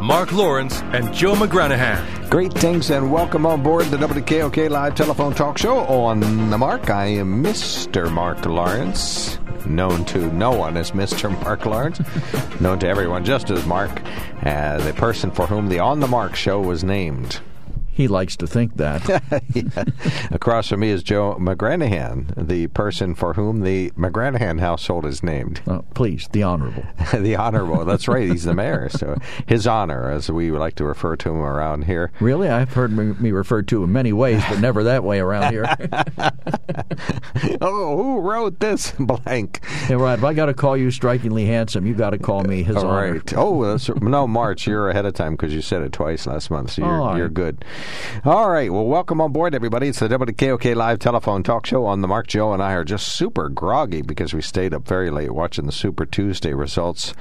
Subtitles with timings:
[0.00, 2.28] Mark Lawrence and Joe McGranahan.
[2.28, 6.20] Greetings and welcome on board the WKOK Live Telephone Talk Show on
[6.50, 6.90] the Mark.
[6.90, 8.10] I am Mr.
[8.12, 11.30] Mark Lawrence, known to no one as Mr.
[11.42, 12.00] Mark Lawrence,
[12.60, 14.02] known to everyone just as Mark,
[14.44, 17.40] uh, the person for whom the On the Mark show was named.
[17.94, 19.08] He likes to think that.
[19.54, 19.84] yeah.
[20.34, 25.62] Across from me is Joe McGranahan, the person for whom the McGranahan household is named.
[25.68, 26.84] Oh, please, the Honorable.
[27.14, 27.84] the Honorable.
[27.84, 28.28] That's right.
[28.28, 28.88] He's the mayor.
[28.88, 32.10] So his honor, as we like to refer to him around here.
[32.18, 32.48] Really?
[32.48, 35.64] I've heard me referred to in many ways, but never that way around here.
[37.60, 39.60] oh, who wrote this blank?
[39.88, 40.18] Yeah, right.
[40.18, 42.86] If I got to call you strikingly handsome, you got to call me his All
[42.86, 43.12] honor.
[43.12, 43.34] right.
[43.36, 44.66] Oh, uh, no, March.
[44.66, 47.28] You're ahead of time because you said it twice last month, so you're, Oh, you're
[47.28, 47.64] good.
[48.24, 48.72] All right.
[48.72, 49.88] Well, welcome on board, everybody.
[49.88, 52.26] It's the WKOK Live Telephone Talk Show on the Mark.
[52.26, 55.72] Joe and I are just super groggy because we stayed up very late watching the
[55.72, 57.12] Super Tuesday results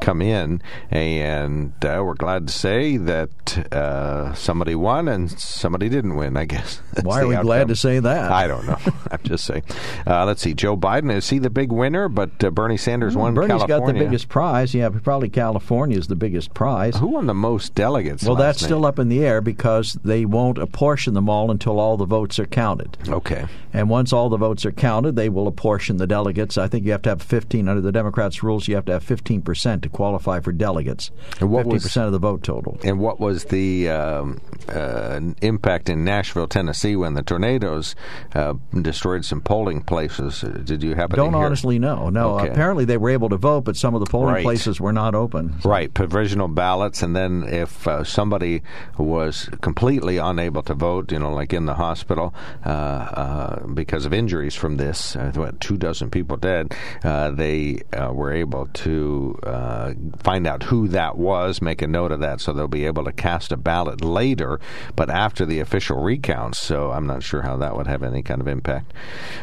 [0.00, 6.16] come in, and uh, we're glad to say that uh, somebody won and somebody didn't
[6.16, 6.36] win.
[6.36, 6.80] I guess.
[6.92, 8.30] That's Why are we glad to say that?
[8.30, 8.78] I don't know.
[9.10, 9.64] I'm just saying.
[10.06, 10.54] Uh, let's see.
[10.54, 12.08] Joe Biden is he the big winner?
[12.08, 14.74] But uh, Bernie Sanders won Bernie's got the biggest prize.
[14.74, 16.96] Yeah, probably California is the biggest prize.
[16.96, 18.24] Who won the most delegates?
[18.24, 21.96] Well, that's still up in the air because they won't apportion them all until all
[21.96, 22.98] the votes are counted.
[23.08, 23.46] Okay.
[23.72, 26.58] And once all the votes are counted, they will apportion the delegates.
[26.58, 28.68] I think you have to have 15 under the Democrats' rules.
[28.68, 31.10] You have to have 15 percent to qualify for delegates.
[31.40, 32.78] And what 50 percent of the vote total.
[32.84, 37.94] And what was the um, uh, impact in Nashville, Tennessee, when the tornadoes
[38.34, 40.40] uh, destroyed some polling places?
[40.64, 41.46] Did you happen Don't to hear?
[41.46, 42.08] honestly know.
[42.10, 42.48] No, Okay.
[42.50, 44.42] apparently they were able to vote, but some of the polling Right.
[44.44, 45.54] places were not open.
[45.64, 48.62] Right, provisional ballots, and then if uh, somebody
[48.98, 52.34] was completely unable to vote, you know, like in the hospital
[52.64, 56.74] uh, uh, because of injuries from this, uh, what two dozen people dead,
[57.04, 62.12] uh, they uh, were able to uh, find out who that was, make a note
[62.12, 64.60] of that, so they'll be able to cast a ballot later,
[64.96, 66.58] but after the official recounts.
[66.58, 68.92] So I'm not sure how that would have any kind of impact.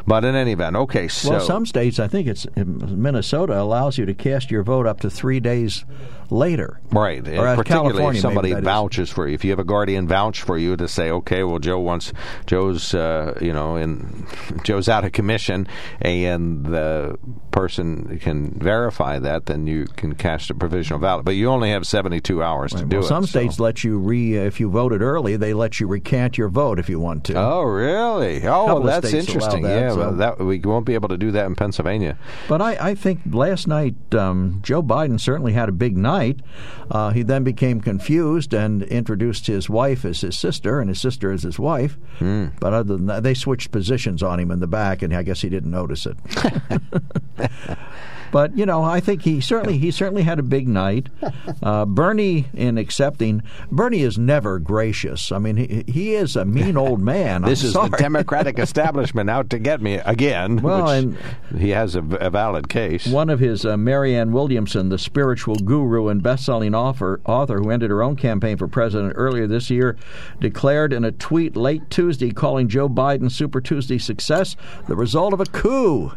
[0.06, 4.06] But in any event, okay, so well, some states, I think it's Minnesota, allows you
[4.06, 5.86] to cast your vote up to three days
[6.30, 6.80] later.
[6.92, 8.64] Right, Or, and particularly California, if somebody that is.
[8.66, 9.34] vouches for you.
[9.34, 12.14] If you have a guardian vouch for you to say, okay, well, Joe wants
[12.46, 14.09] Joe's, uh, you know, in
[14.64, 15.68] Joe's out of commission,
[16.02, 17.18] and the
[17.52, 21.26] person can verify that, then you can cast a provisional ballot.
[21.26, 23.08] But you only have seventy-two hours to do well, it.
[23.08, 26.50] some so- states let you re if you voted early, they let you recant your
[26.50, 27.36] vote if you want to.
[27.36, 28.46] Oh, really?
[28.46, 29.64] Oh, that's interesting.
[29.64, 32.18] that, yeah, so- well, that we won't be able to do that in Pennsylvania.
[32.48, 36.40] But I, I think last night um, Joe Biden certainly had a big night.
[36.90, 41.32] Uh, he then became confused and introduced his wife as his sister and his sister
[41.32, 41.98] as his wife.
[42.18, 42.48] Hmm.
[42.60, 45.42] But other than that, they switched positions on him in the back, and I guess
[45.42, 46.18] he didn't notice it.
[48.32, 51.08] But you know, I think he certainly he certainly had a big night.
[51.62, 55.30] Uh, Bernie, in accepting, Bernie is never gracious.
[55.32, 57.42] I mean, he, he is a mean old man.
[57.50, 57.90] This I'm is sorry.
[57.90, 60.58] the Democratic establishment out to get me again.
[60.62, 60.92] Well, which
[61.52, 63.08] and- he has a, a valid case.
[63.08, 67.90] One of his, uh, Marianne Williamson, the spiritual guru and best-selling author, author who ended
[67.90, 69.98] her own campaign for president earlier this year,
[70.40, 74.56] declared in a tweet late Tuesday calling Joe Biden's Super Tuesday success
[74.88, 76.14] the result of a coup.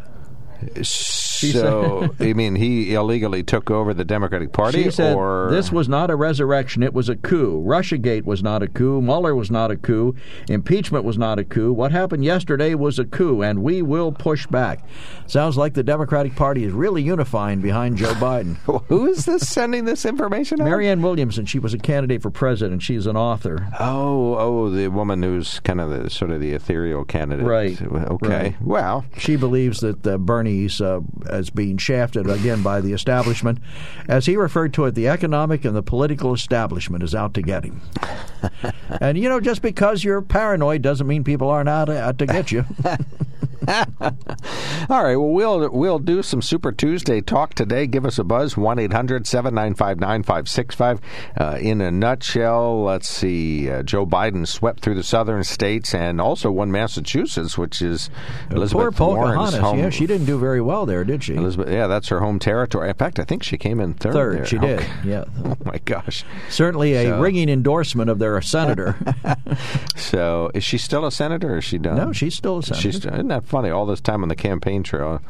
[0.83, 5.89] So, you mean he illegally took over the Democratic Party, She said or this was
[5.89, 7.61] not a resurrection; it was a coup.
[7.65, 9.01] RussiaGate was not a coup.
[9.01, 10.15] Mueller was not a coup.
[10.47, 11.73] Impeachment was not a coup.
[11.73, 14.85] What happened yesterday was a coup, and we will push back.
[15.27, 18.55] Sounds like the Democratic Party is really unifying behind Joe Biden.
[18.87, 20.61] who is this sending this information?
[20.61, 20.65] out?
[20.65, 22.81] Marianne Williamson, she was a candidate for president.
[22.83, 23.67] She's an author.
[23.79, 27.45] Oh, oh, the woman who's kind of the sort of the ethereal candidate.
[27.45, 28.27] Right, Okay.
[28.27, 28.61] right.
[28.61, 30.17] Well, She believes that uh,
[30.53, 33.59] Bernie's uh, as being shafted again by the establishment.
[34.07, 37.63] As he referred to it, the economic and the political establishment is out to get
[37.63, 37.81] him.
[39.01, 42.51] and, you know, just because you're paranoid doesn't mean people aren't out, out to get
[42.51, 42.65] you.
[44.89, 45.15] All right.
[45.15, 47.87] Well, we'll we'll do some Super Tuesday talk today.
[47.87, 50.99] Give us a buzz one 9565
[51.39, 53.69] uh, In a nutshell, let's see.
[53.69, 58.09] Uh, Joe Biden swept through the southern states and also won Massachusetts, which is
[58.51, 59.79] Elizabeth Poor Warren's home.
[59.79, 61.35] Yeah, she didn't do very well there, did she?
[61.35, 62.89] Elizabeth, yeah, that's her home territory.
[62.89, 64.13] In fact, I think she came in third.
[64.13, 64.45] Third, there.
[64.45, 64.85] she did.
[65.05, 66.23] Yeah, Oh my gosh.
[66.49, 68.95] certainly a So- ringing endorsement of their senator.
[69.95, 71.53] So, is she still a senator?
[71.53, 71.97] Or is she done?
[71.97, 72.81] no, she's still a senator.
[72.81, 73.69] She's isn't that funny?
[73.69, 75.21] All this time on the campaign trail,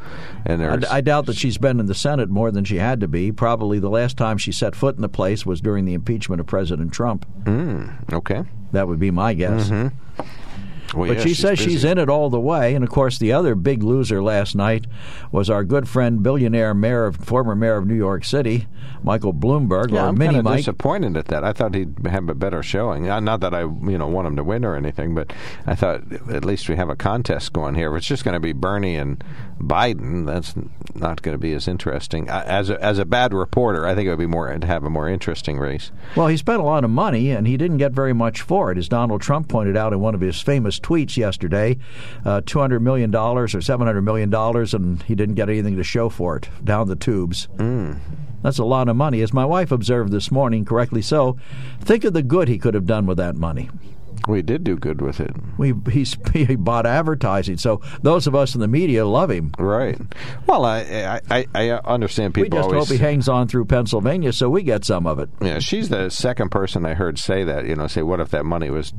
[0.46, 3.00] and I, there's I doubt that she's been in the Senate more than she had
[3.00, 3.30] to be.
[3.32, 6.46] Probably the last time she set foot in the place was during the impeachment of
[6.46, 7.26] President Trump.
[7.44, 8.44] Mm, okay.
[8.72, 9.68] That would be my guess.
[9.68, 10.22] Mm-hmm.
[10.94, 12.74] Well, But yeah, she says she's in it all the way.
[12.74, 14.86] And of course, the other big loser last night
[15.32, 18.66] was our good friend, billionaire mayor, of, former mayor of New York City,
[19.02, 21.42] Michael Bloomberg, Yeah, or I'm kind of disappointed at that.
[21.44, 23.08] I thought he'd have a better showing.
[23.10, 25.32] Uh, Not that I, you know, want him to win or anything, but
[25.66, 27.92] I thought at least we have a contest going here.
[27.94, 29.22] If it's just going to be Bernie and
[29.60, 30.54] Biden, that's
[30.94, 32.28] not going to be as interesting.
[32.28, 34.84] Uh, As a, as a bad reporter, I think it would be more to have
[34.84, 35.90] a more interesting race.
[36.16, 38.78] Well, he spent a lot of money, and he didn't get very much for it,
[38.78, 41.78] as Donald Trump pointed out in one of his famous tweets yesterday.
[42.24, 46.48] Uh, $200 million or $700 million, and he didn't get anything to show for it
[46.62, 47.48] down the tubes.
[47.56, 47.98] Mm.
[48.42, 49.22] That's a lot of money.
[49.22, 51.38] As my wife observed this morning, correctly so,
[51.80, 53.70] think of the good he could have done with that money.
[54.26, 55.34] We did do good with it.
[55.58, 59.52] We, he, he bought advertising, so those of us in the media love him.
[59.58, 59.98] Right.
[60.46, 64.32] Well, I I, I understand people we just always hope he hangs on through Pennsylvania
[64.32, 65.28] so we get some of it.
[65.40, 67.66] Yeah, she's the second person I heard say that.
[67.66, 68.92] You know, say what if that money was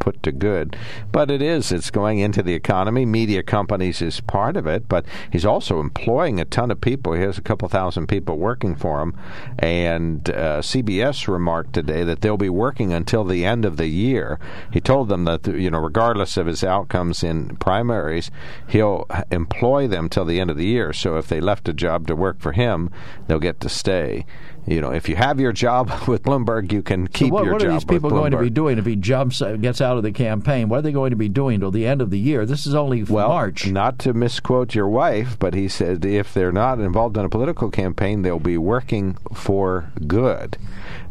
[0.00, 0.76] put to good?
[1.12, 1.70] But it is.
[1.70, 3.06] It's going into the economy.
[3.06, 7.12] Media companies is part of it, but he's also employing a ton of people.
[7.12, 9.14] He has a couple thousand people working for him,
[9.58, 14.40] and uh, CBS remarked today that they'll be working until the end of the year.
[14.72, 18.30] He told them that you know, regardless of his outcomes in primaries,
[18.68, 20.92] he'll employ them till the end of the year.
[20.92, 22.90] So if they left a job to work for him,
[23.26, 24.24] they'll get to stay.
[24.66, 27.54] You know, if you have your job with Bloomberg, you can keep so what, your
[27.54, 29.96] what job are these people going to be doing if he jumps, uh, gets out
[29.96, 30.68] of the campaign?
[30.68, 32.46] What are they going to be doing till the end of the year?
[32.46, 33.66] This is only Well, March.
[33.66, 37.70] not to misquote your wife, but he said if they're not involved in a political
[37.70, 40.56] campaign, they'll be working for good.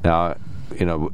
[0.03, 0.35] Now,
[0.77, 1.11] you know,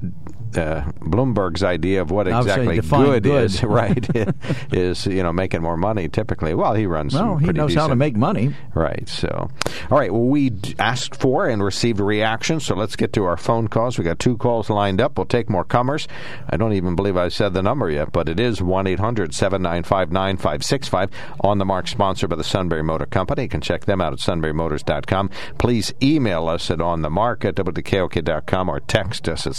[0.58, 3.46] uh, Bloomberg's idea of what I was saying exactly good, good.
[3.46, 4.08] is, right,
[4.72, 6.08] is you know making more money.
[6.08, 7.14] Typically, well, he runs.
[7.14, 8.56] well, he knows how to make money.
[8.74, 9.08] Right.
[9.10, 9.50] So,
[9.92, 10.12] all right.
[10.12, 12.60] Well, we asked for and received a reaction.
[12.60, 13.98] So let's get to our phone calls.
[13.98, 15.18] We got two calls lined up.
[15.18, 16.08] We'll take more comers.
[16.50, 21.10] I don't even believe I said the number yet, but it is one 9565
[21.42, 23.44] On the mark, sponsored by the Sunbury Motor Company.
[23.44, 25.30] You can check them out at sunburymotors.com.
[25.58, 29.54] Please email us at on the mark at wkok.com or text us at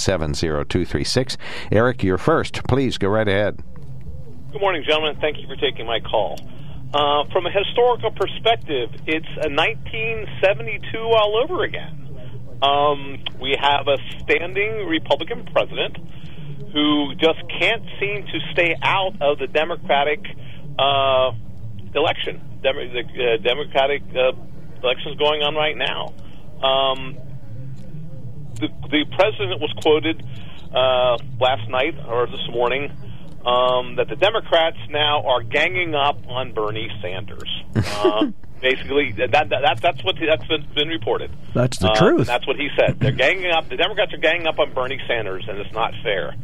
[0.86, 1.36] 70236.
[1.72, 2.62] Eric, you're first.
[2.64, 3.62] Please go right ahead.
[4.52, 5.16] Good morning, gentlemen.
[5.20, 6.38] Thank you for taking my call.
[6.94, 12.02] Uh, from a historical perspective, it's a 1972 all over again.
[12.62, 15.98] Um, we have a standing Republican president
[16.72, 20.24] who just can't seem to stay out of the Democratic
[20.78, 21.32] uh,
[21.94, 22.40] election.
[22.62, 24.32] Dem- the uh, Democratic uh,
[24.82, 26.14] elections going on right now.
[26.64, 27.16] Um,
[28.54, 30.24] the, the president was quoted
[30.76, 32.90] uh, last night or this morning
[33.44, 37.48] um, that the Democrats now are ganging up on Bernie Sanders.
[37.74, 38.26] Uh,
[38.60, 41.30] basically, that, that, that that's what that's been, been reported.
[41.54, 42.26] That's the Uh, truth.
[42.26, 43.00] that's what he said.
[43.00, 43.68] They're ganging up.
[43.68, 46.34] The Democrats are ganging up on Bernie Sanders, and it's not fair.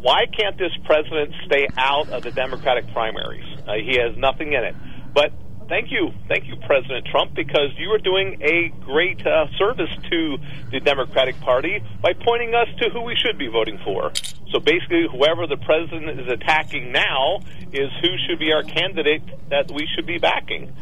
[0.00, 3.44] Why can't this president stay out of the Democratic primaries?
[3.68, 4.74] Uh, he has nothing in it.
[5.12, 5.32] But
[5.70, 10.36] thank you, thank you, President Trump, because you are doing a great uh, service to
[10.70, 14.12] the Democratic Party by pointing us to who we should be voting for.
[14.50, 17.38] So basically, whoever the president is attacking now
[17.72, 20.74] is who should be our candidate that we should be backing.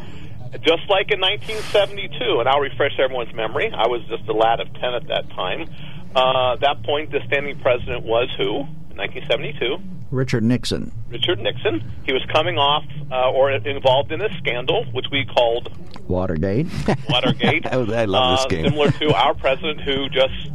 [0.64, 3.71] Just like in 1972, and I'll refresh everyone's memory.
[3.71, 5.68] I was just a lad of 10 at that time.
[6.16, 8.64] Uh, at that point, the standing president was who?
[8.99, 9.78] In 1972,
[10.11, 10.90] Richard Nixon.
[11.09, 11.85] Richard Nixon.
[12.05, 15.71] He was coming off uh, or involved in a scandal, which we called
[16.09, 16.67] Watergate.
[17.09, 17.64] Watergate.
[17.67, 18.64] I love this uh, game.
[18.64, 20.50] Similar to our president, who just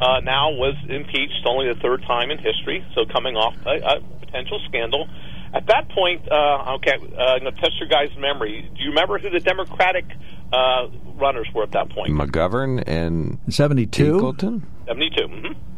[0.00, 4.00] uh, now was impeached only the third time in history, so coming off a, a
[4.20, 5.08] potential scandal.
[5.52, 8.70] At that point, uh, okay, uh, I'm going to test your guys' memory.
[8.72, 10.04] Do you remember who the Democratic
[10.52, 12.12] uh, runners were at that point?
[12.12, 14.12] McGovern and 72?
[14.12, 14.62] Eagleton?
[14.86, 15.26] 72.
[15.26, 15.69] hmm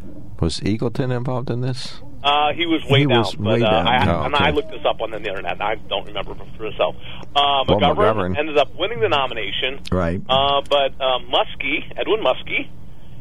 [0.43, 2.01] Was Eagleton involved in this?
[2.25, 3.87] Uh, he was way He down, was but way uh, down.
[3.87, 4.45] I, Oh, and okay.
[4.47, 5.53] I looked this up on the internet.
[5.53, 6.97] and I don't remember for myself.
[7.35, 10.21] Uh, Well, McGovern, McGovern- ended up winning the nomination, Right.
[10.29, 12.67] uh, but uh, Muskie, Edwin Muskie,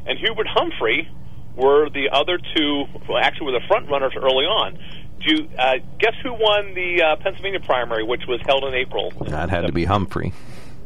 [0.08, 1.08] and Hubert Humphrey
[1.56, 2.86] were the other two.
[3.08, 4.80] Well, actually, were the front runners early on.
[5.24, 9.12] do you uh, guess who won the uh, Pennsylvania primary, which was held in April?
[9.28, 10.34] That had to be Humphrey.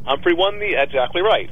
[0.05, 1.49] Humphrey won the exactly right.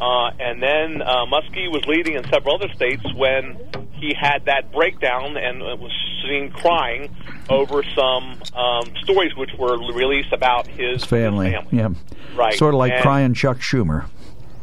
[0.00, 3.58] Uh, and then uh, Muskie was leading in several other states when
[4.00, 5.92] he had that breakdown and was
[6.26, 7.14] seen crying
[7.48, 11.52] over some um, stories which were released about his, His family.
[11.52, 11.68] family.
[11.78, 11.88] Yeah.
[12.36, 12.54] Right.
[12.54, 14.06] Sort of like And- crying Chuck Schumer.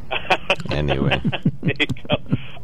[0.71, 1.21] Anyway,
[1.61, 2.15] There you go.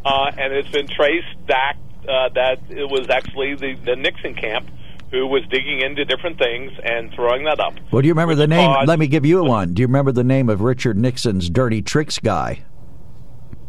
[0.06, 1.77] Uh, and it's been traced back
[2.08, 4.70] uh, that it was actually the, the Nixon camp
[5.12, 7.74] who was digging into different things and throwing that up.
[7.92, 8.68] Well, do you remember the name?
[8.68, 9.74] caused- Let me give you one.
[9.74, 12.63] Do you remember the name of Richard Nixon's dirty tricks guy?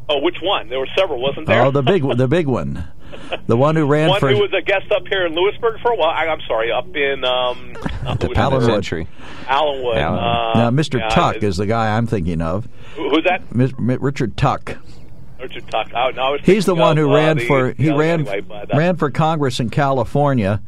[0.08, 0.68] Oh, which one?
[0.68, 1.62] There were several, wasn't there?
[1.64, 2.86] Oh, the big, the big one,
[3.46, 5.92] the one who ran one for who was a guest up here in Lewisburg for
[5.92, 6.10] a while.
[6.10, 8.60] I, I'm sorry, up in um, not the Lewisburg, Allenwood.
[8.60, 9.08] penitentiary.
[9.48, 9.96] Allenwood.
[9.96, 10.18] Allen.
[10.18, 10.98] Uh, now Mr.
[11.00, 12.68] yeah, Tuck is the guy I'm thinking of.
[12.96, 13.54] who- who's that?
[13.54, 14.76] Mis- Mi- Richard Tuck.
[15.40, 15.88] Richard Tuck.
[15.94, 17.90] Oh, no, I was He's the one of, who uh, ran the- for he the
[17.90, 20.60] other ran anyway, uh, ran for Congress in California,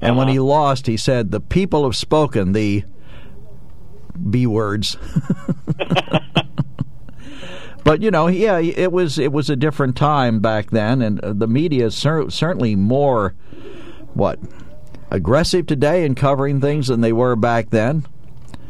[0.00, 0.32] and when Uh-huh.
[0.34, 2.84] he lost, he said, "The people have spoken." The
[4.30, 4.96] B words.
[7.84, 11.34] But you know, yeah, it was it was a different time back then, and uh,
[11.34, 13.34] the media is cer- certainly more
[14.14, 14.38] what
[15.10, 18.06] aggressive today in covering things than they were back then.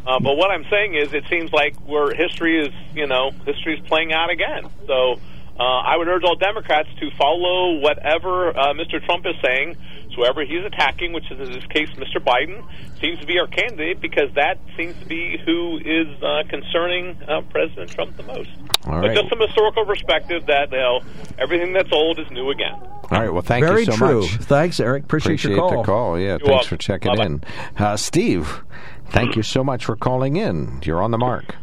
[0.07, 3.79] Uh, but what I'm saying is, it seems like where history is, you know, history
[3.79, 4.65] is playing out again.
[4.87, 5.19] So
[5.59, 9.05] uh, I would urge all Democrats to follow whatever uh, Mr.
[9.05, 9.77] Trump is saying.
[10.11, 12.19] So whoever he's attacking, which is in this case Mr.
[12.19, 12.65] Biden,
[13.01, 17.43] seems to be our candidate because that seems to be who is uh, concerning uh,
[17.51, 18.51] President Trump the most.
[18.87, 19.17] All but right.
[19.17, 21.01] just some historical perspective that you know
[21.39, 22.75] everything that's old is new again.
[22.75, 23.33] All right.
[23.33, 24.21] Well, thank Very you so true.
[24.23, 24.31] much.
[24.31, 25.05] Thanks, Eric.
[25.05, 25.83] Appreciate, Appreciate your call.
[25.83, 26.19] the call.
[26.19, 26.69] Yeah, thanks welcome.
[26.69, 27.27] for checking Bye-bye.
[27.27, 27.45] in.
[27.77, 28.63] Uh, Steve,
[29.11, 30.81] thank you so much for calling in.
[30.85, 31.55] You're on the mark.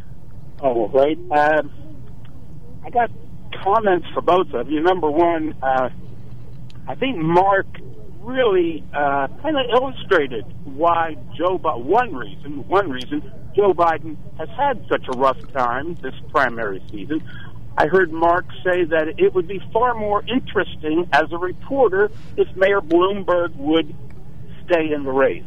[0.60, 1.18] Oh, great.
[1.32, 1.70] Um,
[2.84, 3.10] I got
[3.62, 4.80] comments for both of you.
[4.80, 5.90] Number one, uh,
[6.88, 7.66] I think Mark
[8.20, 11.58] really uh, kind of illustrated why Joe.
[11.58, 13.22] Bi- one reason, one reason
[13.54, 17.22] Joe Biden has had such a rough time this primary season.
[17.76, 22.54] I heard Mark say that it would be far more interesting as a reporter if
[22.54, 23.94] Mayor Bloomberg would
[24.66, 25.44] stay in the race.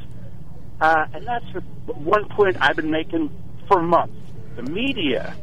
[0.82, 1.46] Uh, and that's
[1.86, 3.30] one point I've been making
[3.68, 4.18] for months.
[4.56, 5.36] The media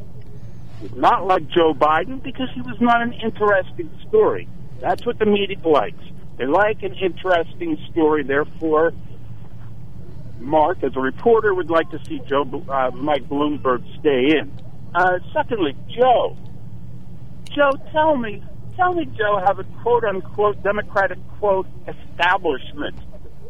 [0.95, 4.47] not like Joe Biden because he was not an interesting story.
[4.79, 6.03] That's what the media likes.
[6.37, 8.23] They like an interesting story.
[8.23, 8.93] Therefore,
[10.39, 14.51] Mark, as a reporter, would like to see Joe, uh, Mike Bloomberg stay in.
[14.93, 16.37] Uh, secondly, Joe.
[17.55, 18.43] Joe, tell me,
[18.75, 22.95] tell me, Joe, how the quote unquote Democratic quote establishment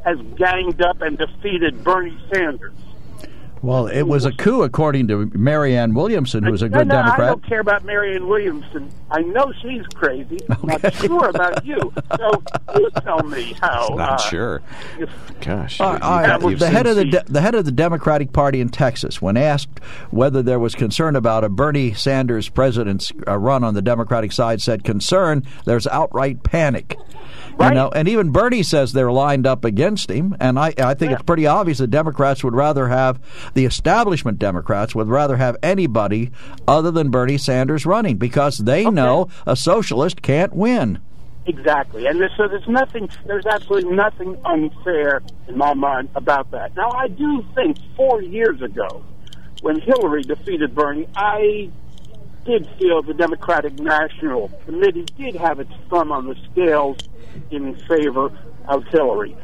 [0.05, 2.73] has ganged up and defeated Bernie Sanders.
[3.63, 7.01] Well, it was a coup, according to Marianne Williamson, who's a no, good no, I
[7.03, 7.27] Democrat.
[7.29, 8.89] don't care about Marianne Williamson.
[9.09, 10.37] I know she's crazy.
[10.49, 10.77] I'm Okay.
[10.83, 11.77] not sure about you.
[12.17, 12.43] So
[12.75, 13.87] you tell me how.
[13.95, 14.61] Not uh, sure.
[14.99, 15.79] if- Gosh.
[15.79, 15.97] Uh,
[16.41, 18.67] you- you- uh, the head of the de- the head of the Democratic Party in
[18.67, 19.79] Texas, when asked
[20.11, 24.61] whether there was concern about a Bernie Sanders president's uh, run on the Democratic side,
[24.61, 25.41] said concern.
[25.65, 26.97] There's outright panic.
[27.59, 31.11] You know, and even Bernie says they're lined up against him, and I, I think
[31.11, 31.15] Yeah.
[31.15, 33.19] it's pretty obvious that Democrats would rather have
[33.53, 36.31] the establishment Democrats would rather have anybody
[36.67, 40.99] other than Bernie Sanders running because they know a socialist can't win.
[41.45, 46.75] Exactly, and there's, so there's nothing, there's absolutely nothing unfair in my mind about that.
[46.75, 49.03] Now, I do think four years ago,
[49.61, 51.69] when Hillary defeated Bernie, I
[52.45, 56.97] did feel the Democratic National Committee did have its thumb on the scales
[57.51, 58.31] in favor
[58.67, 59.35] of Hillary.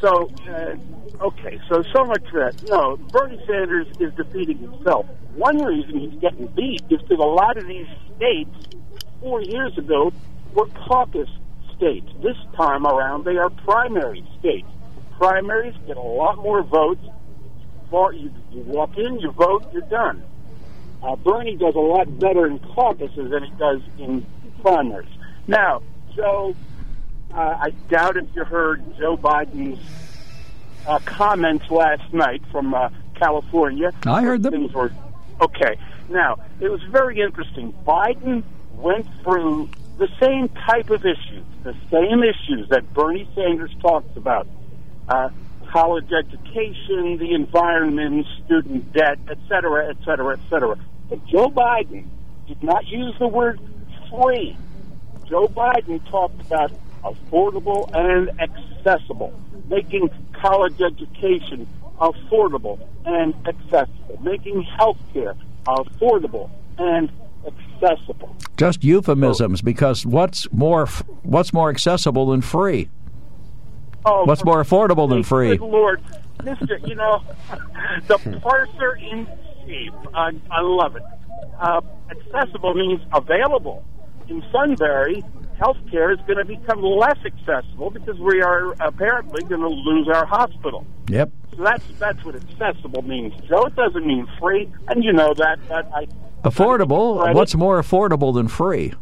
[0.00, 0.76] So, uh,
[1.26, 2.62] okay, so so much for that.
[2.68, 5.06] No, Bernie Sanders is defeating himself.
[5.34, 8.50] One reason he's getting beat is because a lot of these states
[9.20, 10.12] four years ago
[10.54, 11.28] were caucus
[11.76, 12.08] states.
[12.22, 14.68] This time around, they are primary states.
[15.18, 17.04] Primaries get a lot more votes.
[17.90, 20.22] You, you walk in, you vote, you're done.
[21.02, 24.26] Uh, Bernie does a lot better in caucuses than he does in
[24.60, 25.08] primaries.
[25.46, 25.82] Now,
[26.14, 26.54] Joe,
[27.32, 29.80] uh, I doubt if you heard Joe Biden's
[30.86, 33.92] uh, comments last night from uh, California.
[34.06, 34.52] I heard them.
[34.52, 34.92] Things were
[35.40, 35.78] okay.
[36.08, 37.74] Now, it was very interesting.
[37.86, 38.42] Biden
[38.74, 39.68] went through
[39.98, 44.46] the same type of issues, the same issues that Bernie Sanders talks about.
[45.08, 45.30] Uh,
[45.70, 50.76] college education, the environment, student debt, et cetera, et cetera, et cetera.
[51.10, 52.06] But Joe Biden
[52.46, 53.60] did not use the word
[54.10, 54.56] free.
[55.28, 56.72] Joe Biden talked about
[57.12, 59.32] affordable and accessible,
[59.68, 61.68] making college education
[62.00, 65.34] affordable and accessible, making health care
[65.66, 67.10] affordable and
[67.46, 68.36] accessible.
[68.56, 70.86] Just euphemisms, because what's more
[71.22, 72.88] what's more accessible than free?
[74.04, 75.56] Oh, What's more affordable than free?
[75.56, 75.66] Good?
[75.66, 76.02] Lord,
[76.44, 77.22] Mister, you know,
[78.06, 79.26] the parser in
[79.66, 79.92] chief.
[80.14, 81.02] I, I love it.
[81.60, 83.84] Uh, accessible means available.
[84.28, 85.24] In Sunbury,
[85.58, 90.24] healthcare is going to become less accessible because we are apparently going to lose our
[90.26, 90.86] hospital.
[91.08, 91.30] Yep.
[91.56, 93.64] So that's that's what accessible means, Joe.
[93.66, 95.58] It doesn't mean free, and you know that.
[95.68, 96.06] But I
[96.44, 97.34] Affordable.
[97.34, 98.94] What's more affordable than free?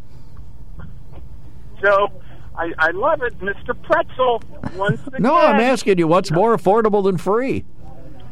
[1.81, 2.11] Joe,
[2.57, 3.81] I, I love it, Mr.
[3.83, 4.43] Pretzel.
[4.75, 7.65] Once again, No, I'm asking you, what's more affordable than free?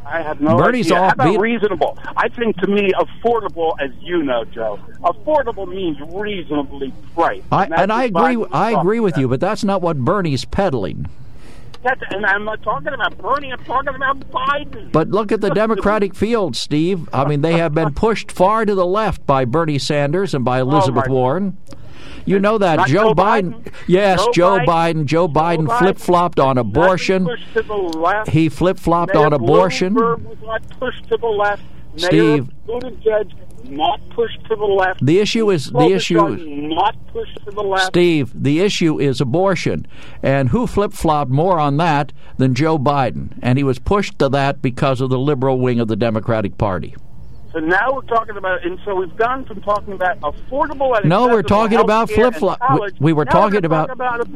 [0.06, 1.04] I have no Bernie's idea.
[1.04, 1.98] How about beat- reasonable?
[2.16, 7.46] I think to me, affordable, as you know, Joe, affordable means reasonably priced.
[7.50, 8.44] I, and I agree.
[8.52, 9.20] I agree with about.
[9.20, 11.06] you, but that's not what Bernie's peddling.
[11.82, 13.52] That's, and I'm not talking about Bernie.
[13.52, 14.90] I'm talking about Biden.
[14.90, 17.10] But look at the Democratic field, Steve.
[17.12, 20.60] I mean, they have been pushed far to the left by Bernie Sanders and by
[20.60, 21.58] oh, Elizabeth Oh, Warren.
[22.24, 23.62] You know that Not Joe Biden.
[23.62, 23.72] Biden?
[23.86, 24.66] Yes, Joe Joe Biden?
[24.66, 25.04] Biden.
[25.04, 25.78] Joe Biden Biden?
[25.78, 27.24] flip flopped on abortion.
[27.24, 28.30] Not pushed to the left.
[28.30, 29.94] He flip flopped on abortion.
[29.94, 31.62] Bloomberg was not pushed to the left.
[31.96, 32.50] Steve.
[33.66, 35.04] Not pushed to the left.
[35.04, 36.36] The issue is the issue.
[36.36, 37.86] Not pushed to the left.
[37.86, 39.86] Steve, the issue is abortion.
[40.22, 43.38] And who flip flopped more on that than Joe Biden?
[43.42, 46.94] And he was pushed to that because of the liberal wing of the Democratic Party.
[47.54, 51.28] So now we're talking about, and so we've gone from talking about affordable and No,
[51.28, 52.58] we're talking about flip-flop.
[52.80, 54.26] We- we were Now talking we're about- about.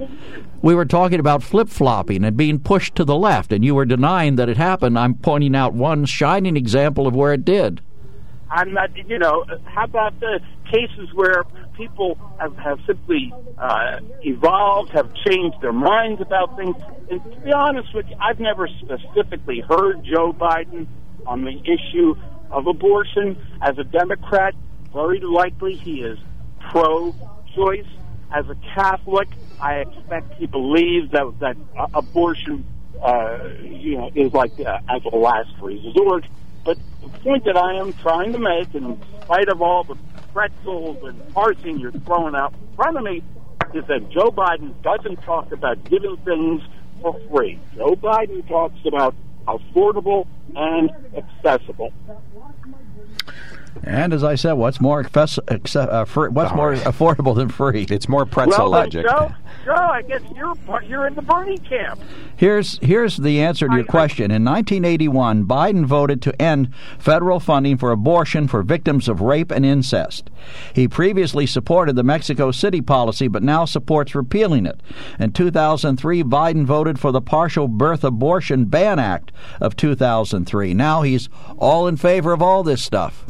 [0.63, 3.85] We were talking about flip flopping and being pushed to the left, and you were
[3.85, 4.97] denying that it happened.
[4.97, 7.81] I'm pointing out one shining example of where it did.
[8.53, 10.39] I'm not, you know, how about the
[10.71, 11.43] cases where
[11.77, 16.77] people have, have simply uh, evolved, have changed their minds about things?
[17.11, 20.87] And to be honest with you, I've never specifically heard Joe Biden
[21.27, 22.15] on the issue
[22.51, 23.37] of abortion.
[23.61, 24.55] As a Democrat,
[24.93, 26.19] very likely he is
[26.71, 27.15] pro
[27.55, 27.87] choice.
[28.35, 29.29] As a Catholic,
[29.61, 32.65] I expect he believes that, that uh, abortion
[33.03, 36.27] uh, you know, is like uh, as a last resort.
[36.65, 39.97] But the point that I am trying to make, in spite of all the
[40.33, 43.23] pretzels and parsing you're throwing out in front of me,
[43.75, 46.63] is that Joe Biden doesn't talk about giving things
[47.01, 47.59] for free.
[47.77, 49.15] Joe Biden talks about
[49.49, 51.93] affordable and accessible.
[53.85, 57.87] And as I said, what's more access, acce- uh, free, what's more affordable than free?
[57.89, 59.07] It's more pretzel well, logic.
[59.07, 59.33] then, Joe,
[59.65, 62.01] Joe, I guess you're you're in the Bernie camp.
[62.37, 64.31] Here's here's the answer to your I- I- question.
[64.31, 69.65] In 1981, Biden voted to end federal funding for abortion for victims of rape and
[69.65, 70.31] incest.
[70.75, 74.81] He previously supported the Mexico City policy, but now supports repealing it.
[75.19, 80.75] In 2003, Biden voted for the Partial Birth Abortion Ban Act of 2003.
[80.75, 83.27] Now he's all in favor of all this stuff.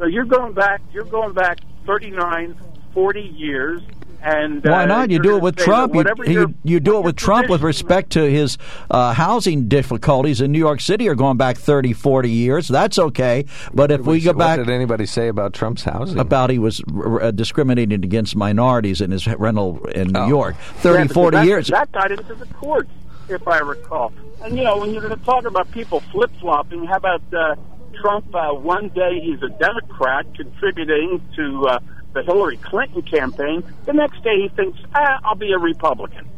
[0.00, 0.80] So you're going back.
[0.94, 2.56] You're going back 39,
[2.94, 3.82] 40 years.
[4.22, 5.10] And Why uh, not?
[5.10, 5.94] You you're do it with Trump.
[5.94, 8.56] You, you, you do it with Trump with respect to his
[8.90, 12.68] uh, housing difficulties in New York City are going back 30, 40 years.
[12.68, 13.44] That's okay.
[13.74, 16.18] But if we go what back did anybody say about Trump's housing?
[16.18, 16.82] about he was
[17.20, 20.28] uh, discriminating against minorities in his rental in New Oh.
[20.28, 21.68] York, Yeah, 30, because 40 that, years.
[21.68, 22.90] That got into the courts,
[23.28, 24.12] if I recall.
[24.42, 27.54] And you know, when you're going to talk about people flip flopping, how about uh,
[28.00, 28.34] Trump?
[28.34, 31.78] Uh, one day he's a Democrat contributing to uh,
[32.14, 33.62] the Hillary Clinton campaign.
[33.84, 36.28] The next day he thinks, ah, I'll be a Republican.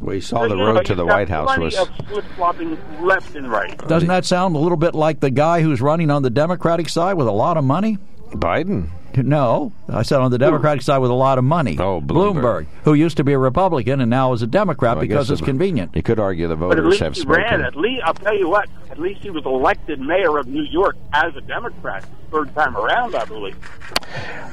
[0.00, 1.76] we saw So, the you know, road to the White House was.
[2.08, 3.76] flip flopping left and right.
[3.88, 7.14] Doesn't that sound a little bit like the guy who's running on the Democratic side
[7.14, 7.98] with a lot of money?
[8.32, 8.88] Biden.
[9.16, 11.78] No, I said on the Democratic side with a lot of money.
[11.78, 12.66] Oh, Bloomberg.
[12.82, 15.44] who used to be a Republican and now is a Democrat Well, because it's the-
[15.46, 15.94] convenient.
[15.94, 17.42] You could argue the But at voters least have he spoken.
[17.44, 17.60] ran.
[17.62, 18.68] At least I'll tell you what.
[18.94, 23.16] At least he was elected mayor of New York as a Democrat, third time around,
[23.16, 23.56] I believe.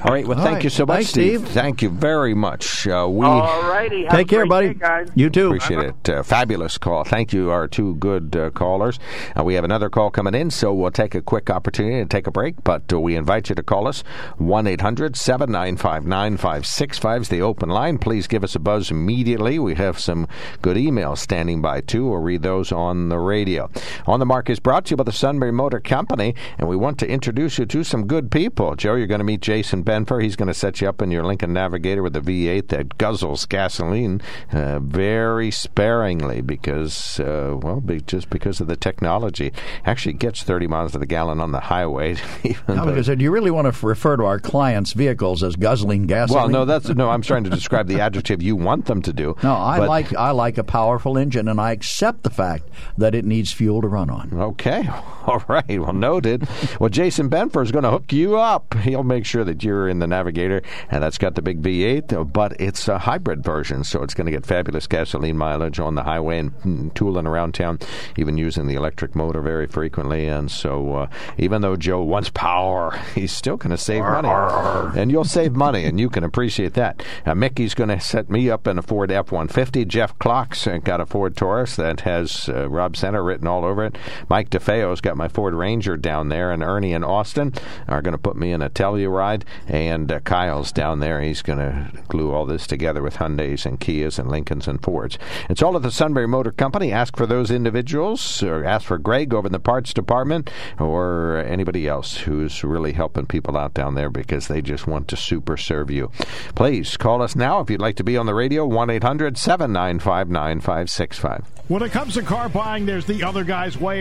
[0.04, 0.26] All right.
[0.28, 0.64] Well, All thank right.
[0.64, 1.42] you so much, Thanks, Steve.
[1.42, 1.50] Steve.
[1.54, 2.88] Thank you very much.
[2.88, 4.06] Uh, we All righty.
[4.06, 4.68] Have Take a care, great buddy.
[4.70, 5.10] day, guys.
[5.14, 5.46] You too.
[5.50, 6.10] appreciate it.
[6.10, 7.04] Uh, fabulous call.
[7.04, 8.98] Thank you, our two good uh, callers.
[9.38, 12.26] Uh, we have another call coming in, so we'll take a quick opportunity to take
[12.26, 12.64] a break.
[12.64, 14.04] But uh, we invite you to call us
[14.40, 18.00] 1 800 795 9565 is the open line.
[18.00, 19.60] Please give us a buzz immediately.
[19.60, 20.28] We have some
[20.64, 22.08] good emails standing by too.
[22.08, 23.70] We'll read those on the radio.
[24.08, 26.98] On the Mark is brought to you by the Sunbury Motor Company, and we want
[27.00, 28.78] to introduce you to some good people.
[28.78, 30.22] Joe, you're going to meet Jason Benfer.
[30.22, 33.46] He's going to set you up in your Lincoln Navigator with a V8 that guzzles
[33.50, 34.22] gasoline
[34.54, 39.52] uh, very sparingly because, uh, well, be, just because of the technology.
[39.84, 42.16] Actually, gets 30 miles to the gallon on the highway.
[42.70, 46.44] No, because do you really want to refer to our clients' vehicles as guzzling gasoline?
[46.44, 47.10] well, no, that's no.
[47.10, 49.36] I'm trying to describe the adjective you want them to do.
[49.44, 53.14] No, I but- like I like a powerful engine, and I accept the fact that
[53.14, 54.21] it needs fuel to run on.
[54.34, 54.88] Okay,
[55.26, 55.80] all right.
[55.80, 56.48] Well, noted.
[56.80, 58.74] Well, Jason Benford is going to hook you up.
[58.76, 62.60] He'll make sure that you're in the Navigator, and that's got the big V8, but
[62.60, 66.40] it's a hybrid version, so it's going to get fabulous gasoline mileage on the highway
[66.40, 67.80] and mm, tooling around town,
[68.18, 70.28] even using the electric motor very frequently.
[70.28, 71.08] And so, uh,
[71.38, 75.86] even though Joe wants power, he's still going to save money, and you'll save money,
[75.86, 77.04] and you can appreciate that.
[77.26, 79.88] Uh, Mickey's going to set me up in a Ford F-150.
[79.88, 83.98] Jeff Clocks got a Ford Taurus that has uh, Rob Center written all over it.
[84.30, 87.54] Mike DeFeo's got my Ford Ranger down there, and Ernie and Austin
[87.88, 91.22] are going to put me in a Telluride, and uh, Kyle's down there.
[91.22, 95.18] He's going to glue all this together with Hyundais and Kias and Lincolns and Fords.
[95.50, 96.92] It's all at the Sunbury Motor Company.
[96.92, 101.88] Ask for those individuals, or ask for Greg over in the parts department, or anybody
[101.88, 105.92] else who's really helping people out down there because they just want to super serve
[105.92, 106.12] you.
[106.56, 110.30] Please call us now if you'd like to be on the radio, 1 800 795
[110.30, 111.46] 9565.
[111.68, 114.01] When it comes to car buying, there's the other guy's way,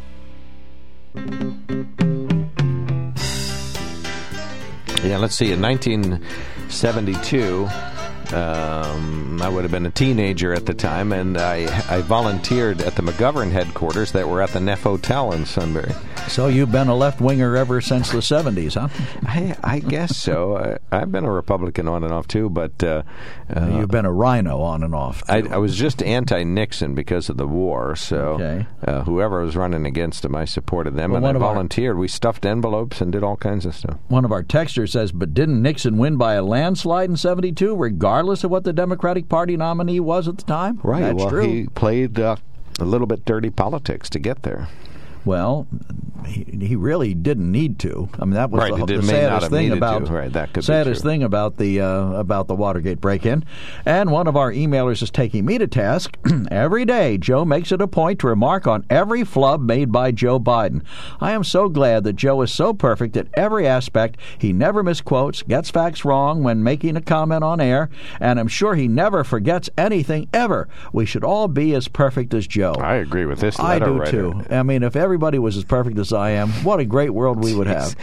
[5.03, 5.51] Yeah, let's see.
[5.51, 7.67] In 1972,
[8.33, 12.95] um, I would have been a teenager at the time, and I, I volunteered at
[12.95, 15.91] the McGovern headquarters that were at the Neff Hotel in Sunbury.
[16.27, 18.87] So you've been a left winger ever since the 70s, huh?
[19.27, 20.57] I, I guess so.
[20.57, 23.03] I, I've been a Republican on and off too, but uh,
[23.53, 25.23] uh, You've been a RINO on and off.
[25.27, 25.41] I.
[25.51, 27.95] I was just anti-Nixon because of the war.
[27.95, 28.65] So Okay.
[28.85, 31.97] uh, whoever was running against him, I supported them, Well, and I of our- volunteered.
[31.97, 33.97] We stuffed envelopes and did all kinds of stuff.
[34.07, 38.20] One of our texters says, but didn't Nixon win by a landslide in 72, regardless
[38.43, 40.79] of what the Democratic Party nominee was at the time?
[40.83, 41.01] Right.
[41.01, 41.41] That's well, true.
[41.41, 42.37] he played uh,
[42.79, 44.67] a little bit dirty politics to get there.
[45.25, 45.67] Well,
[46.25, 48.09] he, he really didn't need to.
[48.19, 50.13] I mean, that was Right, the, the saddest thing about to.
[50.13, 53.43] Right, that could saddest thing about the uh, about the Watergate break-in.
[53.85, 56.17] And one of our emailers is taking me to task.
[56.51, 60.39] every day, Joe makes it a point to remark on every flub made by Joe
[60.39, 60.83] Biden.
[61.19, 64.17] I am so glad that Joe is so perfect at every aspect.
[64.37, 68.75] He never misquotes, gets facts wrong when making a comment on air, and I'm sure
[68.75, 70.67] he never forgets anything ever.
[70.93, 72.73] We should all be as perfect as Joe.
[72.73, 74.11] I agree with this I do writer.
[74.11, 74.43] too.
[74.49, 77.55] I mean, if everybody was as perfect as I am, what a great world we
[77.55, 77.95] would have.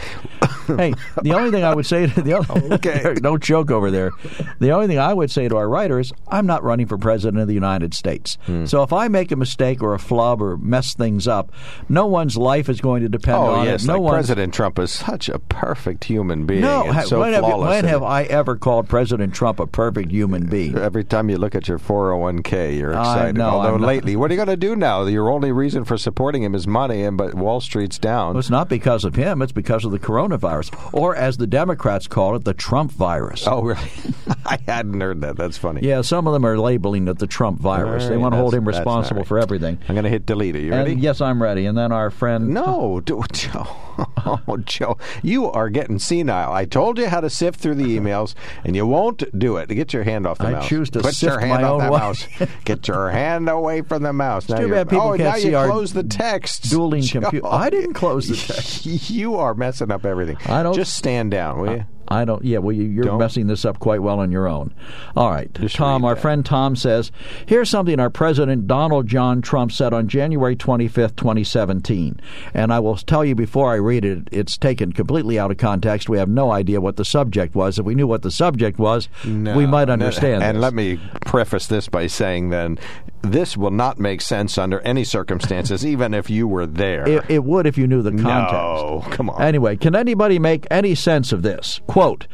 [0.67, 0.93] hey,
[1.23, 3.13] the only thing I would say to the other, Okay.
[3.21, 4.11] don't joke over there.
[4.59, 7.41] The only thing I would say to our writer is, I'm not running for president
[7.41, 8.37] of the United States.
[8.45, 8.65] Hmm.
[8.65, 11.51] So if I make a mistake or a flub or mess things up,
[11.87, 13.87] no one's life is going to depend Oh on yes, it.
[13.87, 16.61] No like one's President Trump is such a perfect human being.
[16.61, 18.03] no, ha- so when, have, when have.
[18.03, 20.77] I ever called President Trump a perfect human being?
[20.77, 23.39] Every time you look at your 401k, you're excited.
[23.39, 25.05] Although I'm not- lately, what are you going to do now?
[25.05, 28.33] Your only reason for supporting him is money, and but Wall Street's down.
[28.33, 32.07] Well, it's not because of him, it's because of the coronavirus, or as the Democrats
[32.07, 33.45] call it, the Trump virus.
[33.47, 33.89] oh, really?
[34.45, 35.35] I hadn't heard that.
[35.37, 35.81] That's funny.
[35.83, 38.03] Yeah, some of them are labeling it the Trump virus.
[38.03, 39.27] All they want to hold him responsible right.
[39.27, 39.77] for everything.
[39.87, 40.55] I'm going to hit delete.
[40.55, 40.99] Are you And ready?
[40.99, 41.65] yes, I'm ready.
[41.65, 42.49] And then our friend.
[42.49, 43.67] No, do, Joe.
[44.25, 46.51] Oh, Joe, you are getting senile.
[46.51, 49.67] I told you how to sift through the emails, and you won't do it.
[49.69, 50.67] Get your hand off the I mouse.
[50.67, 51.97] choose to Put sift your hand my off own that way.
[51.99, 52.27] mouse.
[52.65, 54.47] Get your hand away from the mouse.
[54.49, 56.69] now too bad people oh, can't now see you close the text.
[56.69, 57.47] dueling computer.
[57.47, 58.85] I didn't close the text.
[58.85, 60.37] you are messing up everything.
[60.47, 61.85] I don't- Just stand down, will you?
[62.11, 62.43] I don't.
[62.43, 63.19] Yeah, well, you- you're Don't.
[63.19, 64.73] messing this up quite well on your own.
[65.15, 66.03] All right, Just Tom.
[66.03, 67.11] Our friend Tom says,
[67.45, 72.19] "Here's something our President Donald John Trump said on January 25th, 2017."
[72.55, 76.07] And I will tell you before I read it, it's taken completely out of context.
[76.09, 77.79] We have no idea what the subject was.
[77.79, 80.43] If we knew what the subject was, we No, might no, understand.
[80.43, 80.61] And this.
[80.61, 82.77] let me preface this by saying then,
[83.21, 87.07] this will not make sense under any circumstances, even if you were there.
[87.09, 88.53] It, it would if you knew the context.
[88.53, 89.41] No, come on.
[89.41, 91.81] Anyway, can anybody make any sense of this?
[91.87, 92.27] Quote,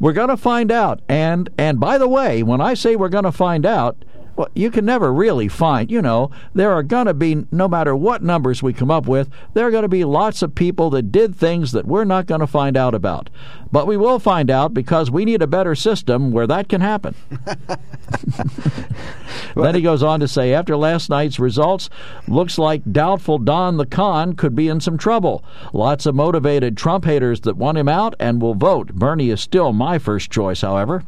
[0.00, 1.00] we're going to find out.
[1.08, 3.96] And and by the way, when I say we're going to find out,
[4.36, 7.94] well, you can never really find, you know, there are going to be, no matter
[7.94, 11.12] what numbers we come up with, there are going to be lots of people that
[11.12, 13.28] did things that we're not going to find out about.
[13.70, 17.14] But we will find out because we need a better system where that can happen.
[19.54, 21.90] then he goes on to say after last night's results,
[22.26, 25.44] looks like doubtful Don the Con could be in some trouble.
[25.72, 28.94] Lots of motivated Trump haters that want him out and will vote.
[28.94, 31.04] Bernie is still my first choice, however.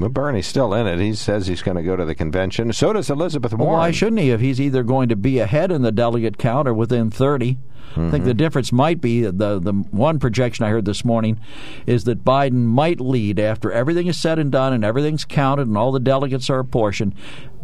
[0.00, 0.98] Well, Bernie's still in it.
[0.98, 2.72] He says he's going to go to the convention.
[2.72, 3.72] So does Elizabeth Warren.
[3.72, 6.66] Well, why shouldn't he if he's either going to be ahead in the delegate count
[6.66, 7.58] or within 30?
[7.90, 8.06] Mm-hmm.
[8.06, 11.38] I think the difference might be the the one projection I heard this morning
[11.86, 15.76] is that Biden might lead after everything is said and done and everything's counted and
[15.76, 17.14] all the delegates are apportioned.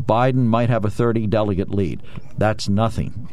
[0.02, 2.02] Biden might have a 30 delegate lead.
[2.36, 3.28] That's nothing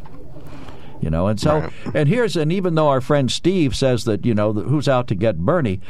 [1.02, 1.74] you know and so right.
[1.94, 5.16] and here's and even though our friend steve says that you know who's out to
[5.16, 5.82] get bernie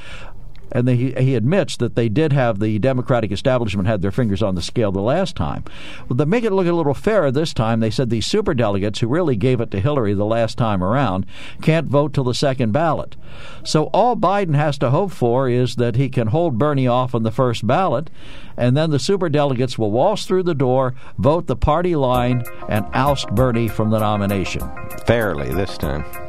[0.73, 4.55] and they, he admits that they did have the Democratic establishment had their fingers on
[4.55, 5.63] the scale the last time.
[6.09, 8.99] Well, to make it look a little fairer this time, they said these super delegates
[8.99, 11.25] who really gave it to Hillary the last time around
[11.61, 13.15] can't vote till the second ballot.
[13.63, 17.23] So all Biden has to hope for is that he can hold Bernie off on
[17.23, 18.09] the first ballot,
[18.57, 22.85] and then the super delegates will waltz through the door, vote the party line, and
[22.93, 24.61] oust Bernie from the nomination.
[25.05, 26.22] Fairly this time.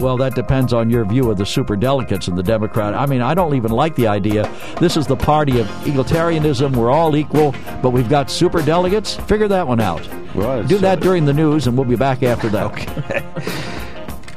[0.00, 2.94] Well, that depends on your view of the super delegates in the Democrat.
[2.94, 4.50] I mean, I don't even like the idea.
[4.78, 6.76] This is the party of egalitarianism.
[6.76, 9.16] We're all equal, but we've got super delegates.
[9.16, 10.08] Figure that one out.
[10.34, 12.66] Well, Do that during the news, and we'll be back after that.
[12.66, 13.22] Okay.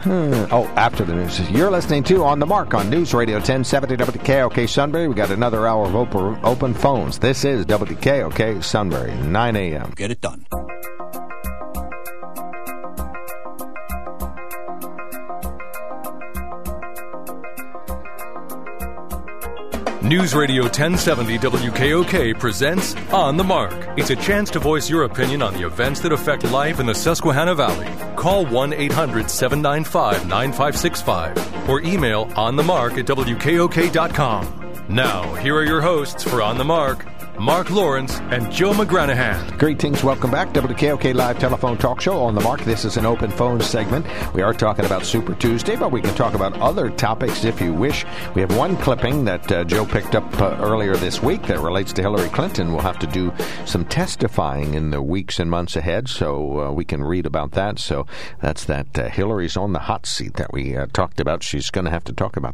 [0.52, 1.40] oh, after the news.
[1.52, 5.08] You're listening to On the Mark on News Radio 1070 WKOK Sunbury.
[5.08, 7.20] We got another hour of open, open phones.
[7.20, 9.94] This is WKOK Sunbury, 9 a.m.
[9.96, 10.48] Get it done.
[20.12, 23.74] News Radio 1070 WKOK presents On the Mark.
[23.98, 26.94] It's a chance to voice your opinion on the events that affect life in the
[26.94, 27.88] Susquehanna Valley.
[28.18, 34.86] Call 1 800 795 9565 or email onthemark at WKOK.com.
[34.90, 37.06] Now, here are your hosts for On the Mark,
[37.42, 39.58] Mark Lawrence, and Joe McGranahan.
[39.58, 40.04] Greetings.
[40.04, 40.50] Welcome back.
[40.50, 42.62] WKOK Live Telephone Talk Show on the mark.
[42.62, 44.06] This is an open phone segment.
[44.36, 47.74] We are talking about Super Tuesday, but we can talk about other topics if you
[47.74, 48.06] wish.
[48.36, 51.92] We have one clipping that uh, Joe picked up uh, earlier this week that relates
[51.94, 52.74] to Hillary Clinton.
[52.74, 53.34] We'll have to do
[53.66, 57.80] some testifying in the weeks and months ahead, so uh, we can read about that.
[57.80, 58.06] So
[58.40, 61.42] that's that uh, Hillary's on the hot seat that we uh, talked about.
[61.42, 62.54] She's going to have to talk about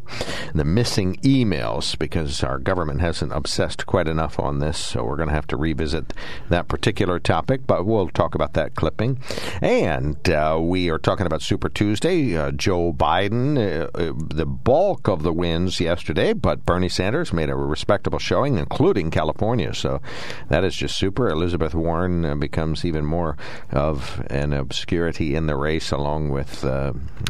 [0.54, 5.28] the missing emails because our government hasn't obsessed quite enough on this so we're going
[5.28, 6.12] to have to revisit
[6.48, 9.20] that particular topic, but we'll talk about that clipping.
[9.60, 12.36] And uh, we are talking about Super Tuesday.
[12.36, 17.50] Uh, Joe Biden, uh, uh the bulk of the wins yesterday, but Bernie Sanders made
[17.50, 19.74] a respectable showing, including California.
[19.74, 20.00] So
[20.48, 21.28] that is just super.
[21.28, 23.36] Elizabeth Warren uh, becomes even more
[23.70, 26.64] of an obscurity in the race, along with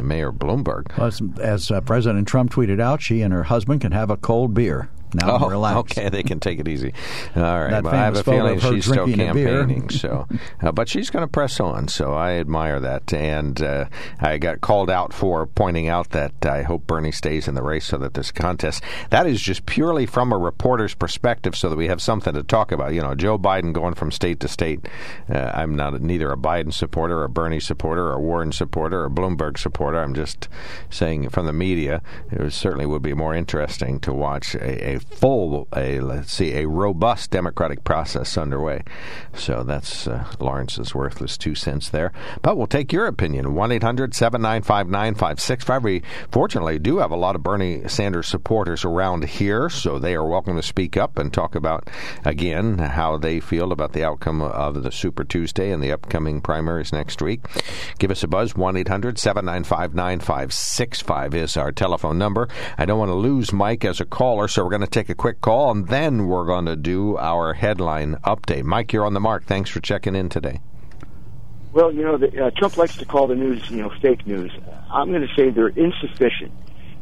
[0.02, 0.98] Mayor Bloomberg.
[0.98, 4.88] As, as President Trump tweeted out, she and her husband can have a cold beer.
[5.14, 5.78] Now oh, relax.
[5.78, 6.92] Okay, they can take it easy.
[7.34, 7.82] All right.
[7.82, 10.26] Well, I have a feeling she's still campaigning, so
[10.62, 11.88] uh, but she's going to press on.
[11.88, 13.86] So I admire that, and uh,
[14.20, 17.86] I got called out for pointing out that I hope Bernie stays in the race
[17.86, 21.88] so that this contest that is just purely from a reporter's perspective, so that we
[21.88, 22.92] have something to talk about.
[22.92, 24.86] You know, Joe Biden going from state to state.
[25.32, 29.58] Uh, I'm not neither a Biden supporter, a Bernie supporter, a Warren supporter, or Bloomberg
[29.58, 29.98] supporter.
[29.98, 30.48] I'm just
[30.90, 35.68] saying from the media, it certainly would be more interesting to watch a, a full,
[35.74, 38.82] a let's see, a robust democratic process underway.
[39.34, 42.12] So that's uh, Lawrence's worthless two cents there.
[42.42, 43.54] But we'll take your opinion.
[43.54, 45.84] 1 800 795 9565.
[45.84, 50.26] We fortunately do have a lot of Bernie Sanders supporters around here, so they are
[50.26, 51.88] welcome to speak up and talk about,
[52.24, 56.92] again, how they feel about the outcome of the Super Tuesday and the upcoming primaries
[56.92, 57.40] next week.
[57.98, 58.56] Give us a buzz.
[58.56, 62.48] 1 800 795 9565 is our telephone number.
[62.76, 65.14] I don't want to lose Mike as a caller, so we're going to take a
[65.14, 68.64] quick call, and then we're going to do our headline update.
[68.64, 69.44] Mike, you're on the mark.
[69.44, 70.60] Thanks for checking in today.
[71.72, 74.50] Well, you know, the, uh, Trump likes to call the news, you know, fake news.
[74.90, 76.52] I'm going to say they're insufficient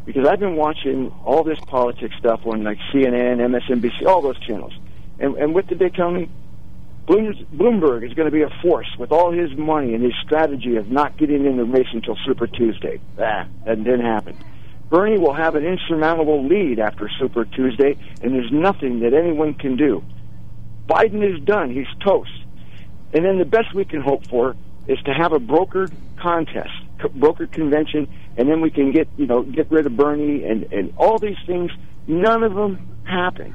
[0.04, 4.72] because I've been watching all this politics stuff on like CNN, MSNBC, all those channels.
[5.18, 6.28] And, and what did they tell me?
[7.06, 10.90] Bloomberg is going to be a force with all his money and his strategy of
[10.90, 13.00] not getting in the race until Super Tuesday.
[13.18, 14.36] Ah, that didn't happen.
[14.88, 19.76] Bernie will have an insurmountable lead after Super Tuesday, and there's nothing that anyone can
[19.76, 20.04] do.
[20.88, 21.70] Biden is done.
[21.70, 22.30] He's toast.
[23.12, 24.54] And then the best we can hope for
[24.86, 29.42] is to have a brokered contest, brokered convention, and then we can get, you know,
[29.42, 31.72] get rid of Bernie and, and all these things.
[32.06, 33.54] None of them happened.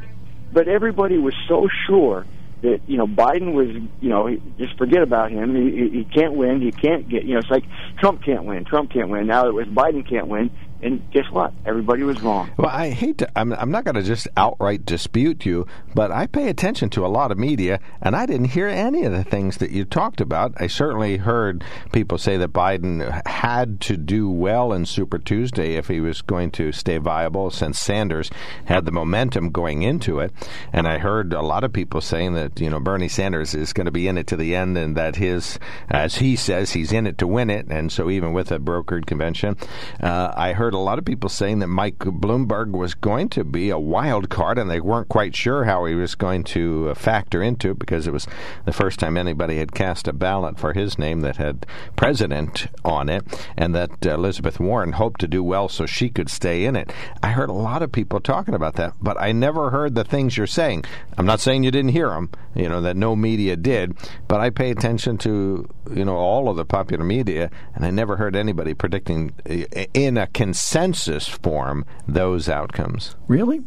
[0.52, 2.26] But everybody was so sure
[2.62, 3.70] that you know Biden was
[4.02, 5.56] you know just forget about him.
[5.56, 6.62] He, he can't win.
[6.62, 7.64] He can't get you know it's like
[8.00, 8.66] Trump can't win.
[8.66, 9.28] Trump can't win.
[9.28, 10.52] Now it was Biden can't win.
[10.84, 11.54] And guess what?
[11.66, 12.52] Everybody was wrong.
[12.58, 13.40] Well, I hate to.
[13.40, 17.08] I'm, I'm not going to just outright dispute you, but I pay attention to a
[17.08, 20.54] lot of media, and I didn't hear any of the things that you talked about.
[20.58, 25.88] I certainly heard people say that Biden had to do well in Super Tuesday if
[25.88, 28.32] he was going to stay viable, since Sanders
[28.66, 30.34] had the momentum going into it.
[30.74, 33.86] And I heard a lot of people saying that you know Bernie Sanders is going
[33.86, 37.06] to be in it to the end, and that his, as he says, he's in
[37.06, 37.68] it to win it.
[37.70, 39.58] And so even with a brokered convention,
[40.02, 43.44] uh, I heard heard a lot of people saying that Mike Bloomberg was going to
[43.44, 46.94] be a wild card, and they weren't quite sure how he was going to uh,
[46.94, 48.26] factor into it because it was
[48.64, 51.66] the first time anybody had cast a ballot for his name that had
[51.98, 53.22] president on it,
[53.58, 56.94] and that uh, Elizabeth Warren hoped to do well so she could stay in it.
[57.22, 60.38] I heard a lot of people talking about that, but I never heard the things
[60.38, 60.86] you're saying.
[61.18, 63.98] I'm not saying you didn't hear them, you know, that no media did,
[64.30, 68.16] but I pay attention to, you know, all of the popular media, and I never
[68.16, 73.16] heard anybody predicting uh, in a consensus consensus form those outcomes.
[73.28, 73.62] Really?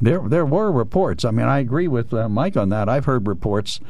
[0.00, 1.24] There, there were reports.
[1.24, 2.88] I mean, I agree with uh, Mike on that.
[2.88, 3.80] I've heard reports.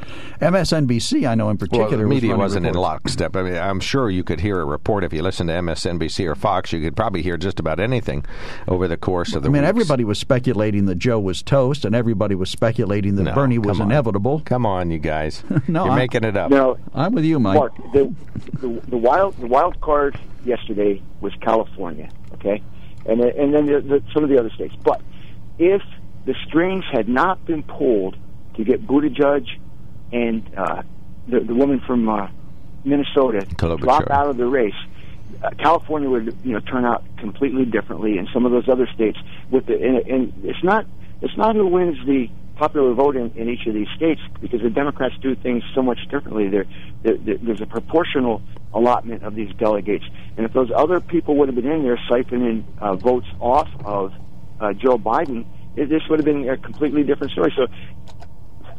[0.41, 2.75] MSNBC, I know in particular, well, the media was wasn't reports.
[2.77, 3.35] in lockstep.
[3.35, 6.35] I mean, I'm sure you could hear a report if you listen to MSNBC or
[6.35, 6.71] Fox.
[6.71, 8.25] You could probably hear just about anything
[8.67, 9.49] over the course of the.
[9.49, 9.69] I mean, weeks.
[9.69, 13.79] everybody was speculating that Joe was toast, and everybody was speculating that No, Bernie was
[13.79, 13.87] on.
[13.91, 14.41] inevitable.
[14.45, 15.43] Come on, you guys.
[15.67, 16.49] No, You're I- making it up.
[16.49, 17.55] No, I'm with you, Mike.
[17.57, 18.13] Mark, the,
[18.61, 22.61] the the wild the wild card yesterday was California, okay,
[23.05, 24.73] and then- and then the, the, some of the other states.
[24.83, 25.01] But
[25.59, 25.81] if
[26.27, 28.17] the strings had not been pulled
[28.55, 29.47] to get Buttigieg
[30.11, 30.83] and uh,
[31.27, 32.29] the the woman from uh,
[32.83, 33.45] Minnesota
[33.77, 34.75] drop out of the race,
[35.41, 39.17] uh, California would you know turn out completely differently, and some of those other states
[39.49, 40.85] with the and, and it's not
[41.21, 44.69] it's not who wins the popular vote in, in each of these states because the
[44.69, 46.49] Democrats do things so much differently.
[46.49, 46.65] There,
[47.03, 48.41] there, there there's a proportional
[48.73, 52.65] allotment of these delegates, and if those other people would have been in there siphoning
[52.79, 54.13] uh, votes off of
[54.59, 55.45] uh, Joe Biden,
[55.77, 57.53] it, this would have been a completely different story.
[57.55, 57.67] So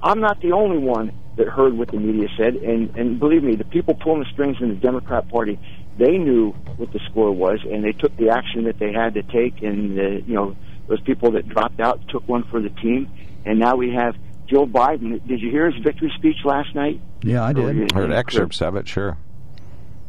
[0.02, 3.54] I'm not the only one that heard what the media said, and and believe me,
[3.56, 5.58] the people pulling the strings in the Democrat Party,
[5.96, 9.22] they knew what the score was, and they took the action that they had to
[9.22, 10.56] take, and the, you know
[10.88, 13.08] those people that dropped out took one for the team,
[13.44, 15.24] and now we have Joe Biden.
[15.26, 17.00] Did you hear his victory speech last night?
[17.22, 17.92] Yeah, I Or you- did.
[17.92, 19.16] Heard excerpts of it, sure.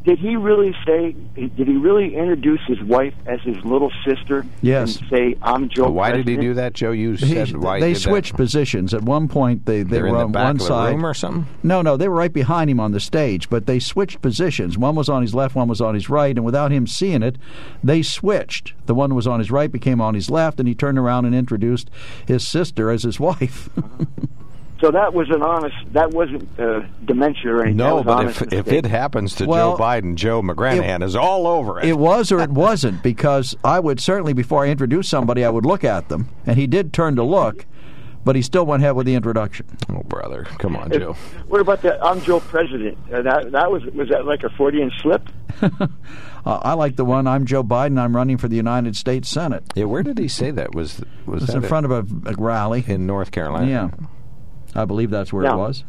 [0.05, 1.11] Did he really say?
[1.35, 4.45] Did he really introduce his wife as his little sister?
[4.61, 4.97] Yes.
[4.97, 6.91] And say, "I'm Joe." But why did he do that, Joe?
[6.91, 8.37] You He- said why they did switched that.
[8.37, 8.93] positions.
[8.93, 10.95] At one point, they, they They're were in the on back one of side.
[10.95, 11.45] room or something.
[11.63, 14.77] No, no, they were right behind him on the stage, but they switched positions.
[14.77, 17.37] One was on his left, one was on his right, and without him seeing it,
[17.83, 18.73] they switched.
[18.85, 21.25] The one who was on his right became on his left, and he turned around
[21.25, 21.89] and introduced
[22.25, 23.69] his sister as his wife.
[24.81, 25.75] So that was an honest.
[25.91, 27.77] That wasn't uh, dementia or anything.
[27.77, 31.47] No, but honest if if it happens to Well, Joe Biden, Joe McGranahan is all
[31.47, 31.85] over it.
[31.85, 35.65] it was or it wasn't, because I would certainly, before I introduced somebody, I would
[35.65, 37.65] look at them, and he did turn to look,
[38.23, 39.65] but he still went ahead with the introduction.
[39.89, 41.13] oh, brother, come on, Joe.
[41.49, 42.01] What about that?
[42.03, 42.97] I'm Joe President?
[43.11, 45.27] Uh, that that was was that like a Freudian slip?
[46.45, 49.61] Uh, I like the one, I'm Joe Biden, I'm running for the United States Senate.
[49.75, 50.73] Yeah, where did he say that?
[50.73, 51.67] Was was It was that in it?
[51.67, 52.85] front of a, a rally.
[52.87, 53.69] in North Carolina?
[53.69, 53.89] Yeah.
[54.75, 55.83] I believe that's where it was.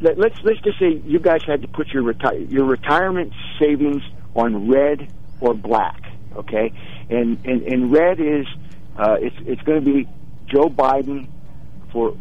[0.00, 4.02] Let, let's let's just say you guys had to put your reti- your retirement savings
[4.34, 6.02] on red or black,
[6.36, 6.72] okay?
[7.08, 8.46] And and, and red is
[8.98, 10.08] uh, it's it's going to be
[10.46, 11.28] Joe Biden
[11.92, 12.16] for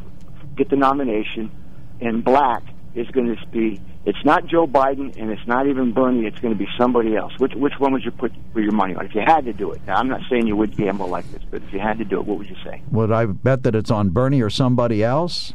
[0.56, 1.52] get the nomination,
[2.00, 2.64] and black
[2.96, 6.26] is going to be it's not Joe Biden and it's not even Bernie.
[6.28, 7.34] It's going to be somebody else.
[7.39, 9.72] Which which one would you put for your money on if you had to do
[9.72, 9.82] it?
[9.88, 12.20] Now I'm not saying you would gamble like this, but if you had to do
[12.20, 12.82] it, what would you say?
[12.91, 15.54] Would I bet that it's on Bernie or somebody else?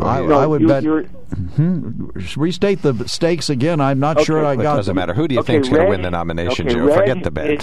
[0.00, 0.82] I, No, I would you- bet.
[0.84, 1.06] you're-
[1.56, 2.08] hmm?
[2.36, 3.80] Restate the stakes again.
[3.80, 4.96] I'm not sure I Well, it doesn't them.
[5.00, 5.14] matter.
[5.14, 6.86] Who do you Okay, think's going to win the nomination, okay, Joe?
[6.86, 7.58] red Forget the bet.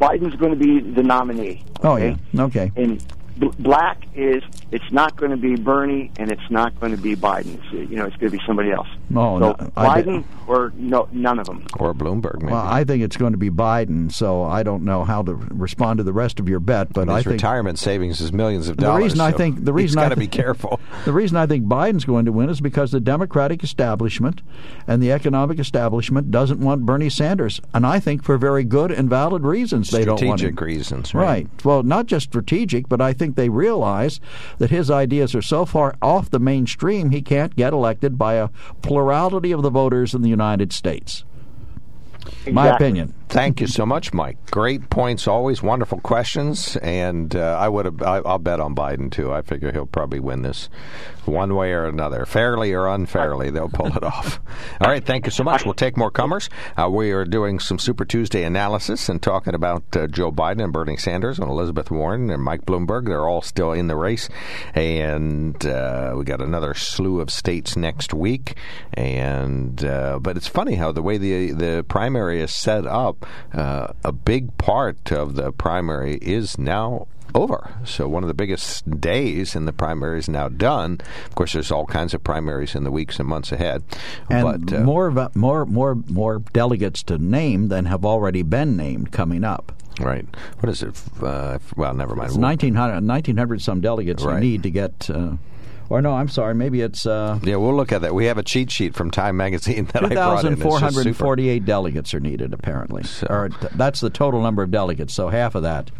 [0.00, 1.62] Biden's going to be the nominee.
[1.82, 2.16] Oh yeah.
[2.38, 2.72] Okay.
[2.76, 3.04] And
[3.38, 7.16] bl- black is it's not going to be Bernie and it's not going to be
[7.16, 7.54] Biden.
[7.62, 8.88] It's, you know, it's going to be somebody else.
[9.14, 11.64] Oh, so no, I Biden or no, none of them.
[11.78, 12.52] or Bloomberg, maybe.
[12.52, 14.12] Well, I think it's going to be Biden.
[14.12, 17.16] So I don't know how to respond to the rest of your bet, but His
[17.16, 18.86] I think retirement savings is millions of dollars.
[18.88, 19.02] The dollars.
[19.12, 20.80] reason I think- the reason I got to be careful.
[21.04, 24.42] The reason I think Biden's going to win is because the Democratic establishment
[24.86, 29.08] and the economic establishment doesn't want Bernie Sanders, and I think for very good and
[29.08, 30.36] valid reasons they don't want him.
[30.38, 31.24] Strategic reasons, Right.
[31.24, 31.64] right?
[31.64, 34.20] Well, not just strategic, but I think they realize
[34.58, 38.48] that his ideas are so far off the mainstream he can't get elected by a
[38.82, 41.24] plurality of the voters in the United States.
[42.50, 43.14] My opinion.
[43.28, 44.38] Thank you so much, Mike.
[44.50, 48.02] Great points, always wonderful questions, and uh, I would have.
[48.02, 49.32] I, I'll bet on Biden too.
[49.32, 50.70] I figure he'll probably win this
[51.26, 53.50] one way or another, fairly or unfairly.
[53.50, 54.40] They'll pull it off.
[54.80, 55.64] All right, thank you so much.
[55.64, 56.48] We'll take more comers.
[56.76, 60.72] Uh, we are doing some Super Tuesday analysis and talking about uh, Joe Biden and
[60.72, 63.06] Bernie Sanders and Elizabeth Warren and Mike Bloomberg.
[63.06, 64.28] They're all still in the race,
[64.74, 68.56] and uh, we got another slew of states next week.
[68.94, 73.17] And uh, but it's funny how the way the the primary is set up,
[73.52, 77.70] uh, a big part of the primary is now over.
[77.84, 80.98] So one of the biggest days in the primary is now done.
[81.26, 83.82] Of course, there's all kinds of primaries in the weeks and months ahead.
[84.30, 89.12] And but, uh, more, more, more, more delegates to name than have already been named
[89.12, 89.72] coming up.
[90.00, 90.24] right.
[90.60, 91.00] What is it?
[91.22, 92.30] Uh, well, never mind.
[92.30, 94.36] It's 1900, 1900 some delegates Right.
[94.36, 95.10] you need to get.
[95.10, 95.32] Uh,
[95.90, 96.54] or no, I'm sorry.
[96.54, 98.14] Maybe it's uh, Yeah, we'll look at that.
[98.14, 100.52] We have a cheat sheet from Time Magazine that I brought in.
[100.54, 100.80] It's just super.
[100.80, 103.04] 2,448 delegates are needed, apparently.
[103.28, 105.14] Or th- that's the total number of delegates.
[105.14, 105.90] So half of that,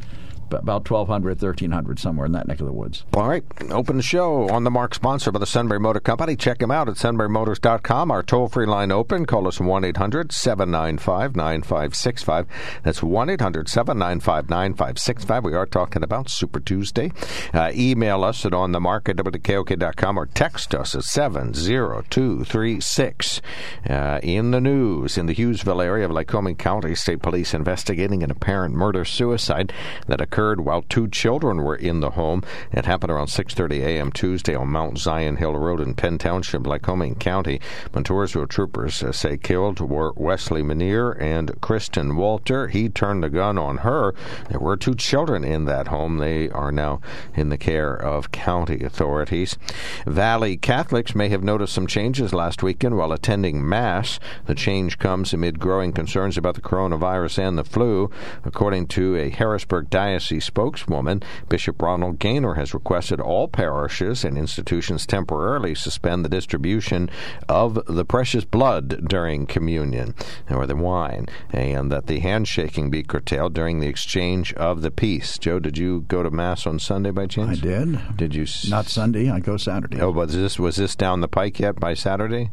[0.53, 3.05] about 1,200, 1,300, somewhere in that neck of the woods.
[3.15, 6.37] All right, open the show on the mark sponsored by the Sunbury Motor Company.
[6.37, 8.11] Check them out at sunburymotors.com.
[8.11, 9.27] Our toll free line open.
[9.27, 12.47] Call us 1 800 795 9565.
[12.83, 15.45] That's 1 800 795 9565.
[15.45, 17.13] We are talking about Super Tuesday.
[17.53, 23.41] Uh, email us at on the mark at WKOK.com or text us at 70236.
[23.89, 28.31] Uh, in the news, in the Hughesville area of Lycoming County, state police investigating an
[28.31, 29.73] apparent murder suicide
[30.07, 32.45] that occurred while two children were in the home.
[32.71, 34.13] It happened around 6:30 a.m.
[34.13, 37.61] Tuesday on Mount Zion Hill Road in Penn Township, Lycoming County.
[37.93, 42.69] Montoursville troopers uh, say killed were Wesley Manier and Kristen Walter.
[42.69, 44.15] He turned the gun on her.
[44.49, 46.19] There were two children in that home.
[46.19, 47.01] They are now
[47.35, 49.59] in the care of county authorities.
[50.07, 54.21] Valley Catholics may have noticed some changes last weekend while attending Mass.
[54.47, 58.09] The change comes amid growing concerns about the coronavirus and the flu.
[58.45, 65.07] According to a Harrisburg Diocese spokeswoman, Bishop Ronald Gainer has requested all parishes and institutions
[65.07, 67.11] temporarily suspend the distribution
[67.49, 70.15] of the precious blood during communion
[70.51, 75.39] or the wine, and that the handshaking be curtailed during the exchange of the peace.
[75.39, 77.59] Joe, did you go to Mass on Sunday by chance?
[77.59, 78.17] I did.
[78.17, 78.43] Did you?
[78.43, 79.31] s- Not Sunday.
[79.31, 80.01] I go Saturday.
[80.01, 82.51] Oh, was this was this down the pike yet by Saturday?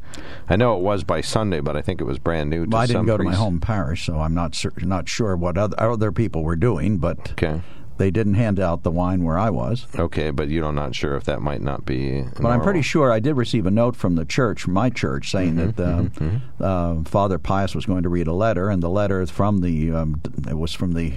[0.49, 2.63] I know it was by Sunday, but I think it was brand new.
[2.65, 5.35] To Well, I didn't go to my home parish, so I'm not cer- not sure
[5.35, 7.61] what other, other people were doing, but Okay,
[7.97, 9.87] they didn't hand out the wine where I was.
[9.97, 12.23] okay, but you're not sure if that might not be.
[12.39, 15.31] But I'm pretty sure I did receive a note from the church, from my church,
[15.31, 18.89] saying Mm-hmm, that uh, uh, Father Pius was going to read a letter, and the
[18.89, 21.09] letter from the um, it was from the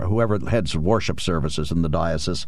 [0.00, 2.46] whoever heads worship services in the diocese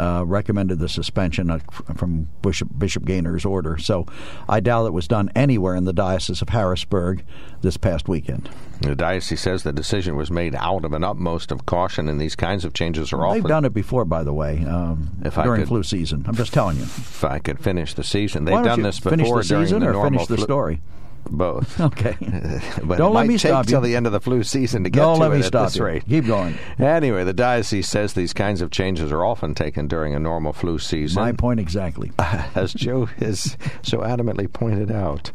[0.00, 1.62] uh, recommended the suspension of,
[1.96, 3.76] from Bishop Bishop Gainer's order.
[3.78, 4.06] So
[4.48, 7.24] I doubt it was done anywhere in the diocese of Harrisburg
[7.60, 8.48] this past weekend.
[8.80, 12.34] The diocese says the decision was made out of an utmost of caution, in these
[12.34, 15.62] kinds of changes are They've done it before, by the way, um, If I during
[15.62, 16.26] could- flu season.
[16.28, 16.82] I'm just telling you.
[16.82, 19.88] If I could finish the season, they've done this before finish the during season the
[19.88, 20.82] or normal finish the flu- story?
[21.30, 21.80] Both.
[21.92, 22.16] Okay.
[22.84, 23.86] but Don't let me stop till you.
[23.88, 25.66] the end of the flu season to get Don't to let it me at stop
[25.68, 25.84] this you.
[25.84, 26.04] rate.
[26.08, 26.56] Keep going.
[26.78, 30.78] Anyway, the diocese says these kinds of changes are often taken during a normal flu
[30.78, 31.22] season.
[31.22, 32.12] My point exactly.
[32.54, 35.32] as Joe has so adamantly pointed out.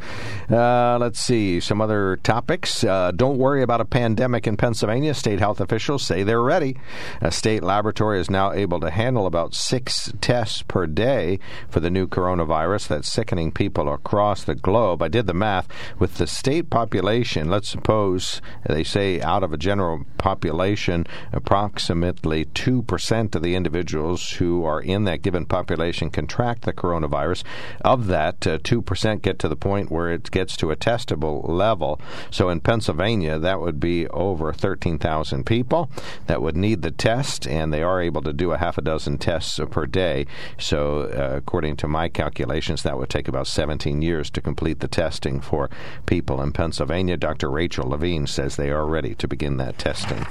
[0.49, 2.83] Uh, let's see some other topics.
[2.83, 5.13] Uh, don't worry about a pandemic in Pennsylvania.
[5.13, 6.77] State health officials say they're ready.
[7.21, 11.89] A state laboratory is now able to handle about six tests per day for the
[11.89, 15.01] new coronavirus that's sickening people across the globe.
[15.01, 15.67] I did the math
[15.99, 17.49] with the state population.
[17.49, 24.65] Let's suppose they say out of a general population, approximately 2% of the individuals who
[24.65, 27.43] are in that given population contract the coronavirus.
[27.81, 31.99] Of that, uh, 2% get to the point where it gets to a testable level.
[32.31, 35.89] So in Pennsylvania, that would be over 13,000 people
[36.27, 39.17] that would need the test, and they are able to do a half a dozen
[39.17, 40.25] tests per day.
[40.57, 44.87] So, uh, according to my calculations, that would take about 17 years to complete the
[44.87, 45.66] testing for
[46.05, 47.17] people in Pennsylvania.
[47.17, 47.49] Dr.
[47.49, 50.25] Rachel Levine says they are ready to begin that testing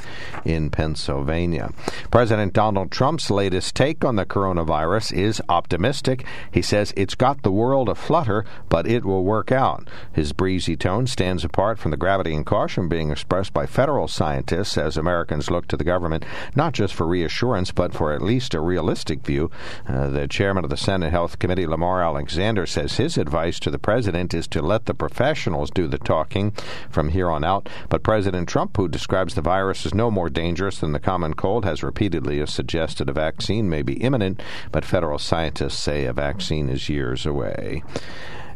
[0.45, 1.73] in Pennsylvania.
[2.11, 6.25] President Donald Trump's latest take on the coronavirus is optimistic.
[6.51, 9.89] He says it's got the world aflutter, but it will work out.
[10.13, 14.79] His breezy tone stands apart from the gravity and caution being expressed by federal scientists
[14.79, 16.25] as Americans look to the government
[16.55, 19.51] not just for reassurance, but for at least a realistic view.
[19.89, 23.79] Uh, the chairman of the Senate Health Committee, Lamar Alexander, says his advice to the
[23.79, 26.53] president is to let the professionals do the talking
[26.91, 27.69] from here on out.
[27.89, 31.65] But President Trump, who describes the virus as no more dangerous than the common cold,
[31.65, 36.89] has repeatedly suggested a vaccine may be imminent, but federal scientists say a vaccine is
[36.89, 37.83] years away.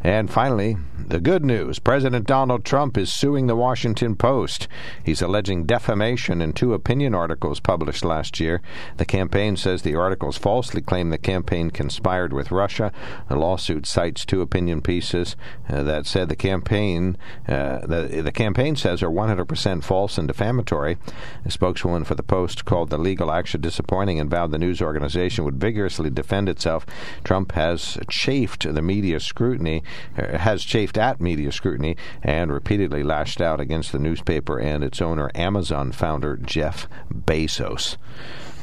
[0.02, 4.66] And finally, the good news President Donald Trump is suing the Washington Post.
[5.04, 8.62] He's alleging defamation in two opinion articles published last year.
[8.96, 12.92] The campaign says the articles falsely claim the campaign conspired with Russia.
[13.28, 15.36] The lawsuit cites two opinion pieces
[15.68, 20.96] uh, that said the campaign uh, the, the campaign says are 100% false and defamatory.
[21.44, 25.44] A spokeswoman for the Post called the legal action disappointing and vowed the news organization
[25.44, 26.86] would vigorously defend itself.
[27.24, 29.82] Trump has chafed the media scrutiny,
[30.16, 35.00] Uh, has chafed at media scrutiny, and repeatedly lashed out against the newspaper and its
[35.00, 37.96] owner, Amazon founder Jeff Bezos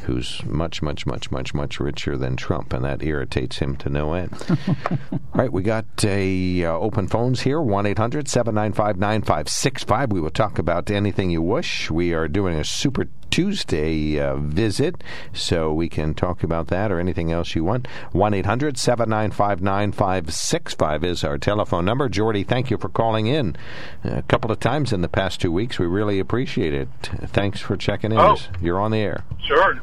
[0.08, 4.14] who's much, much, much, much, much richer than Trump, and that irritates him to no
[4.14, 4.34] end.
[5.12, 10.90] All right, we got a uh, open phones here one 9565 We will talk about
[10.90, 11.92] anything you wish.
[11.92, 15.04] We are doing a Super Tuesday uh, visit,
[15.34, 17.88] so we can talk about that or anything else you want.
[18.14, 22.08] 1 800 795 9565 is our telephone number.
[22.08, 23.58] Jordy, thank you for calling in
[24.06, 25.78] a couple of times in the past two weeks.
[25.78, 26.88] We really appreciate it.
[27.28, 28.20] Thanks for checking in.
[28.20, 28.38] Oh.
[28.62, 29.26] You're on the air.
[29.46, 29.82] Sure.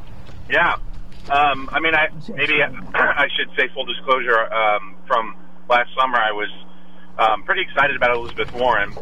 [0.49, 0.73] Yeah.
[1.29, 2.61] Um, I mean, I maybe
[2.95, 4.51] I should say full disclosure.
[4.53, 5.35] Um, from
[5.69, 6.49] last summer, I was
[7.19, 8.95] um, pretty excited about Elizabeth Warren.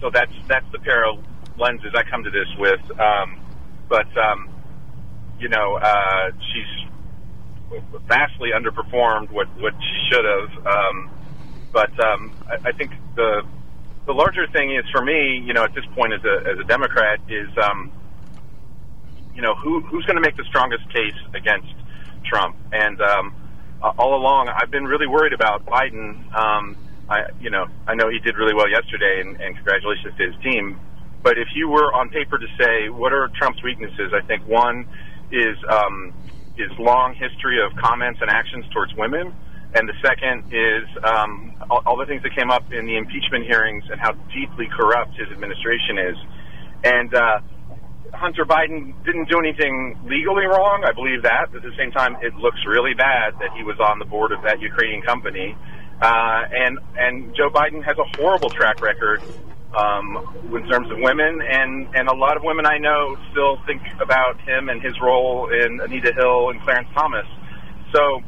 [0.00, 1.24] So that's that's the pair of
[1.58, 2.80] lenses I come to this with.
[3.00, 3.40] Um,
[3.88, 4.50] but um,
[5.38, 6.88] you know, uh, she's
[8.08, 10.66] vastly underperformed what what she should have.
[10.66, 11.10] Um,
[11.72, 11.90] but
[12.48, 13.42] I, I think the
[14.06, 16.64] the larger thing is for me, you know, at this point as a as a
[16.64, 17.48] Democrat is.
[17.62, 17.92] Um,
[19.36, 21.72] you know, who who's going to make the strongest case against
[22.24, 22.56] Trump?
[22.72, 23.34] And um,
[23.82, 26.34] all along, I've been really worried about Biden.
[26.34, 26.76] Um,
[27.08, 30.42] I, you know, I know he did really well yesterday, and, and congratulations to his
[30.42, 30.80] team.
[31.22, 34.88] But if you were on paper to say what are Trump's weaknesses, I think one
[35.30, 36.14] is um,
[36.56, 39.34] his long history of comments and actions towards women,
[39.74, 43.44] and the second is um, all, all the things that came up in the impeachment
[43.44, 46.16] hearings and how deeply corrupt his administration is.
[46.84, 47.40] And uh,
[48.12, 50.84] Hunter Biden didn't do anything legally wrong.
[50.86, 51.48] I believe that.
[51.52, 54.32] But at the same time, it looks really bad that he was on the board
[54.32, 55.56] of that Ukrainian company.
[56.00, 59.22] Uh, and and Joe Biden has a horrible track record
[59.74, 63.82] um, in terms of women, and and a lot of women I know still think
[64.00, 67.26] about him and his role in Anita Hill and Clarence Thomas.
[67.92, 68.22] So,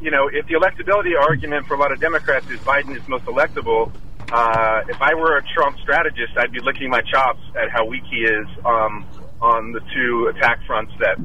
[0.00, 3.24] you know, if the electability argument for a lot of Democrats is Biden is most
[3.24, 3.92] electable,
[4.32, 8.04] uh, if I were a Trump strategist, I'd be licking my chops at how weak
[8.10, 9.06] he is um,
[9.40, 11.18] on the two attack fronts that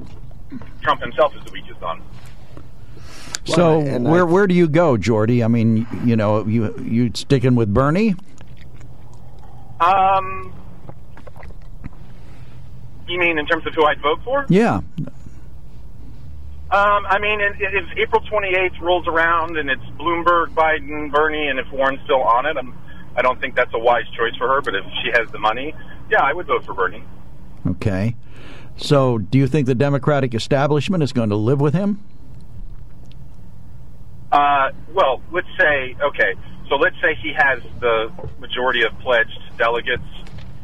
[0.82, 2.01] Trump himself is the weakest on.
[3.45, 5.43] So Well, where I- where do you go, Jordy?
[5.43, 8.16] I mean, you know, you you sticking with Bernie?
[9.80, 10.51] Um,
[13.08, 14.45] you mean in terms of who I'd vote for?
[14.49, 14.78] Yeah.
[16.72, 21.60] Um, I mean, if, if April 28th rolls around and it's Bloomberg, Biden, Bernie, and
[21.60, 22.74] if Warren's still on it, I'm,
[23.16, 24.61] I don't think that's a wise choice for her.
[24.61, 25.74] But if she has the money,
[26.09, 27.03] yeah, I would vote for Bernie.
[27.68, 28.16] Okay.
[28.78, 32.03] So, do you think the Democratic establishment is going to live with him?
[34.32, 36.34] Uh, well, let's say okay.
[36.68, 40.03] So let's say he has the majority of pledged delegates,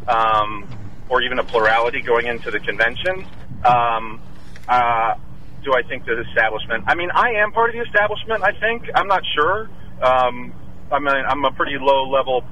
[0.07, 0.67] um,
[1.09, 3.25] or even a plurality going into the convention.
[3.63, 4.19] Um,
[4.67, 5.15] uh,
[5.63, 6.85] do I think the establishment?
[6.87, 8.43] I mean, I am part of the establishment.
[8.43, 9.69] I think I'm not sure.
[10.01, 10.53] Um,
[10.91, 12.43] I'm a, I'm a pretty low level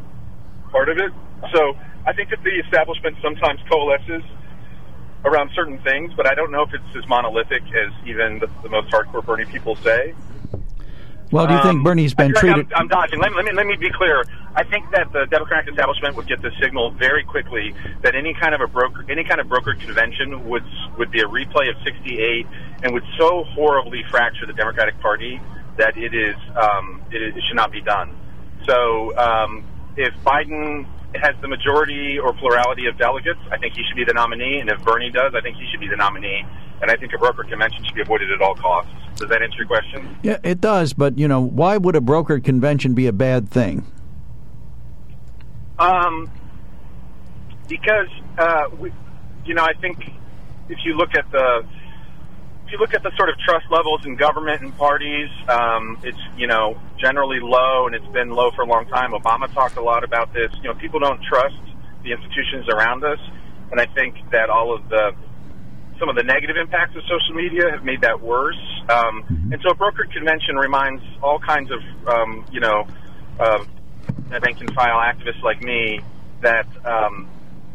[0.71, 1.11] part of it.
[1.53, 1.73] So
[2.05, 4.23] I think that the establishment sometimes coalesces
[5.25, 8.69] around certain things, but I don't know if it's as monolithic as even the, the
[8.69, 10.13] most hardcore Bernie people say.
[11.31, 12.73] Well, do you think Um, Bernie's been like treated?
[12.73, 13.19] I'm, I'm dodging.
[13.19, 14.23] Let me, let me let me be clear.
[14.55, 18.55] I think that the Democratic establishment would get the signal very quickly that any kind
[18.55, 20.63] of a broker, any kind of brokered convention would
[20.97, 22.47] would be a replay of '68
[22.81, 25.39] and would so horribly fracture the Democratic Party
[25.77, 28.09] that it is um, it, it should not be done.
[28.65, 29.63] So um,
[29.97, 30.85] if Biden
[31.15, 34.59] has the majority or plurality of delegates, I think he should be the nominee.
[34.59, 36.45] And if Bernie does, I think he should be the nominee.
[36.81, 38.91] And I think a broker convention should be avoided at all costs.
[39.15, 40.17] Does that answer your question?
[40.23, 40.93] yeah, it does.
[40.93, 43.85] But you know, why would a brokered convention be a bad thing?
[45.77, 46.29] Um,
[47.67, 48.07] because
[48.37, 48.91] uh, we,
[49.45, 49.97] you know, I think
[50.69, 51.65] if you look at the
[52.69, 56.19] if you look at the sort of trust levels in government and parties, um, it's
[56.37, 59.09] you know generally low, and it's been low for a long time.
[59.11, 60.51] Obama talked a lot about this.
[60.61, 61.57] You know, people don't trust
[62.03, 63.17] the institutions around us,
[63.71, 65.13] and I think that all of the
[65.97, 68.61] some of the negative impacts of social media have made that worse.
[68.87, 72.85] Um, and so, a brokered convention reminds all kinds of um, you know
[73.39, 73.65] uh,
[74.29, 76.01] rank and file activists like me
[76.41, 77.27] that um,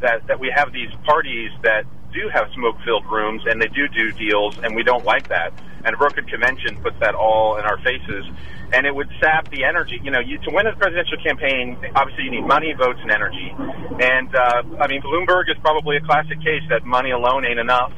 [0.03, 1.83] that that we have these parties that
[2.15, 5.53] do have smoke-filled rooms and they do do deals, and we don't like that.
[5.85, 8.25] and a brokered convention puts that all in our faces.
[8.73, 10.01] And it would sap the energy.
[10.03, 13.53] You know, you, to win a presidential campaign, obviously you need money, votes, and energy.
[14.01, 17.93] And uh, I mean, Bloomberg is probably a classic case that money alone ain't enough.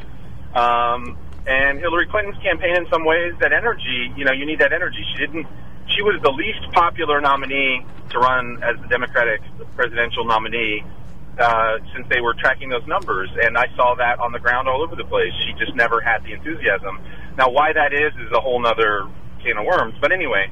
[0.54, 4.12] Um, and Hillary Clinton's campaign, in some ways, that energy.
[4.16, 5.04] You know, you need that energy.
[5.14, 5.46] She didn't.
[5.94, 9.40] She was the least popular nominee to run as the Democratic
[9.76, 10.82] presidential nominee
[11.38, 14.82] uh, since they were tracking those numbers, and I saw that on the ground all
[14.82, 15.32] over the place.
[15.44, 16.98] She just never had the enthusiasm.
[17.36, 19.06] Now, why that is is a whole other
[19.42, 19.94] can of worms.
[20.00, 20.50] But anyway,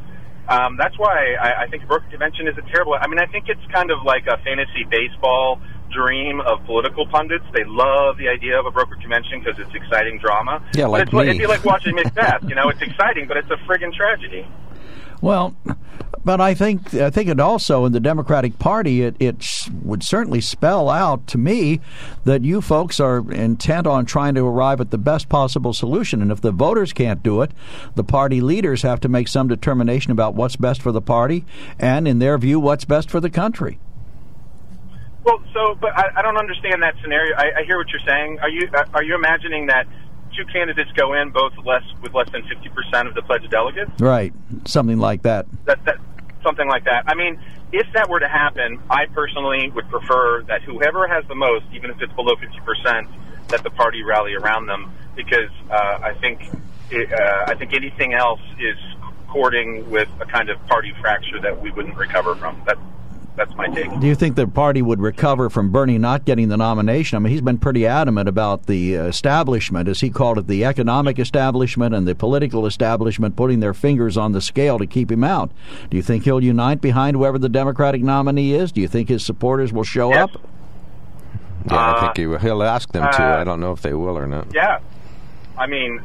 [0.48, 2.94] um, that's why I, I think broker convention is a terrible.
[3.00, 5.60] I mean, I think it's kind of like a fantasy baseball
[5.90, 7.44] dream of political pundits.
[7.54, 10.62] They love the idea of a broker convention because it's exciting drama.
[10.74, 11.30] Yeah, like but it's, me.
[11.30, 12.44] It'd be like watching Macbeth.
[12.44, 14.46] you know, it's exciting, but it's a friggin' tragedy.
[15.20, 15.56] Well,
[16.24, 20.40] but I think I think it also in the Democratic Party it, it would certainly
[20.40, 21.80] spell out to me
[22.24, 26.32] that you folks are intent on trying to arrive at the best possible solution, and
[26.32, 27.50] if the voters can't do it,
[27.94, 31.44] the party leaders have to make some determination about what's best for the party
[31.78, 33.78] and, in their view, what's best for the country.
[35.24, 37.34] Well, so, but I, I don't understand that scenario.
[37.36, 38.38] I, I hear what you're saying.
[38.40, 39.86] Are you uh, are you imagining that
[40.36, 43.90] two candidates go in both less with less than fifty percent of the pledged delegates?
[43.98, 44.34] Right,
[44.66, 45.46] something like that.
[45.64, 45.96] That that
[46.44, 47.04] something like that.
[47.08, 47.40] I mean,
[47.72, 51.90] if that were to happen, I personally would prefer that whoever has the most, even
[51.90, 53.08] if it's below fifty percent,
[53.48, 56.40] that the party rally around them because uh, I think
[56.90, 58.78] it, uh, I think anything else is
[59.28, 62.62] courting with a kind of party fracture that we wouldn't recover from.
[62.66, 62.78] That
[63.36, 63.98] that's my take.
[64.00, 67.16] Do you think the party would recover from Bernie not getting the nomination?
[67.16, 71.18] I mean, he's been pretty adamant about the establishment, as he called it, the economic
[71.18, 75.50] establishment and the political establishment putting their fingers on the scale to keep him out.
[75.90, 78.72] Do you think he'll unite behind whoever the Democratic nominee is?
[78.72, 80.24] Do you think his supporters will show Yes.
[80.34, 80.40] up?
[81.70, 83.22] Yeah, I Uh, think he, will- he'll ask them to.
[83.22, 84.46] uh, I don't know if they will or not.
[84.54, 84.78] Yeah,
[85.56, 86.00] I mean,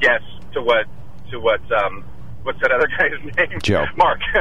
[0.00, 0.22] yes
[0.54, 0.86] to what
[1.30, 2.02] to what um,
[2.46, 3.58] what's that other guy's name?
[3.62, 3.84] Joe.
[3.96, 4.20] Mark.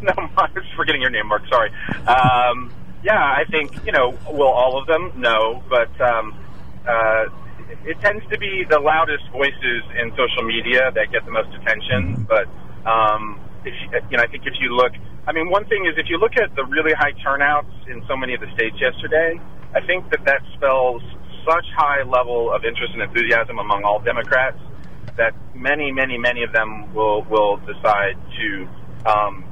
[0.00, 1.42] no, Mark, I was forgetting your name, Mark.
[1.50, 1.70] Sorry.
[2.06, 4.16] Um, yeah, I think you know.
[4.30, 5.12] Will all of them?
[5.16, 6.34] No, but um,
[6.86, 7.26] uh,
[7.84, 12.26] it tends to be the loudest voices in social media that get the most attention.
[12.28, 12.46] But
[12.88, 14.92] um, if you, you know, I think if you look,
[15.26, 18.16] I mean, one thing is if you look at the really high turnouts in so
[18.16, 19.40] many of the states yesterday,
[19.74, 21.02] I think that that spells
[21.46, 24.58] such high level of interest and enthusiasm among all Democrats
[25.16, 28.68] that many, many, many of them will will decide to
[29.06, 29.44] um,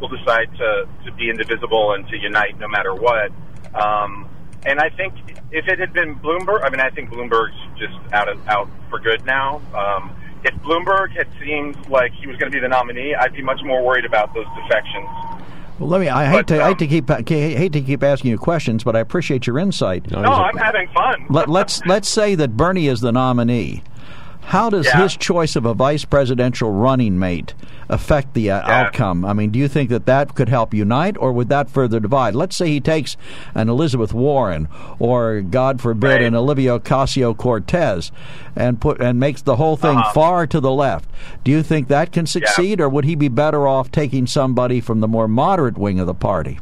[0.00, 3.30] will decide to to be indivisible and to unite no matter what.
[3.74, 4.28] Um,
[4.64, 5.14] and I think
[5.50, 8.98] if it had been Bloomberg, I mean, I think Bloomberg's just out of, out for
[9.00, 9.60] good now.
[9.74, 13.42] Um, if Bloomberg had seemed like he was going to be the nominee, I'd be
[13.42, 15.08] much more worried about those defections.
[15.78, 16.08] Well, let me.
[16.08, 16.62] I hate But, to.
[16.62, 17.10] I hate to um, keep.
[17.10, 17.22] I
[17.56, 20.10] hate to keep asking you questions, but I appreciate your insight.
[20.10, 21.26] No, No, he's a- I'm having fun.
[21.30, 23.82] Let, let's let's say that Bernie is the nominee.
[24.46, 25.02] How does Yeah.
[25.02, 27.54] his choice of a vice presidential running mate
[27.88, 28.80] affect the uh, Yeah.
[28.86, 29.24] outcome?
[29.24, 32.34] I mean, do you think that that could help unite, or would that further divide?
[32.34, 33.16] Let's say he takes
[33.54, 34.68] an Elizabeth Warren,
[34.98, 36.22] or God forbid, Right.
[36.22, 38.12] an Olivia Ocasio Cortez,
[38.56, 40.12] and put and makes the whole thing Uh-huh.
[40.12, 41.08] far to the left.
[41.44, 45.00] Do you think that can succeed, or would he be better off taking somebody from
[45.00, 46.58] the more moderate wing of the party?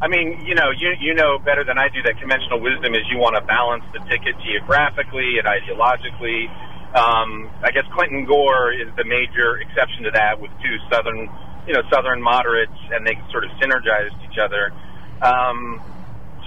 [0.00, 3.02] I mean, you know, you you know better than I do that conventional wisdom is
[3.10, 6.46] you want to balance the ticket geographically and ideologically.
[6.94, 11.28] Um, I guess Clinton Gore is the major exception to that, with two southern,
[11.66, 14.72] you know, southern moderates, and they sort of synergized each other.
[15.20, 15.82] Um,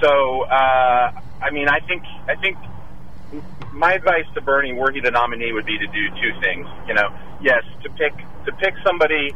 [0.02, 1.12] so, uh,
[1.44, 2.56] I mean, I think I think
[3.74, 6.66] my advice to Bernie, were he the nominee, would be to do two things.
[6.88, 9.36] You know, yes, to pick to pick somebody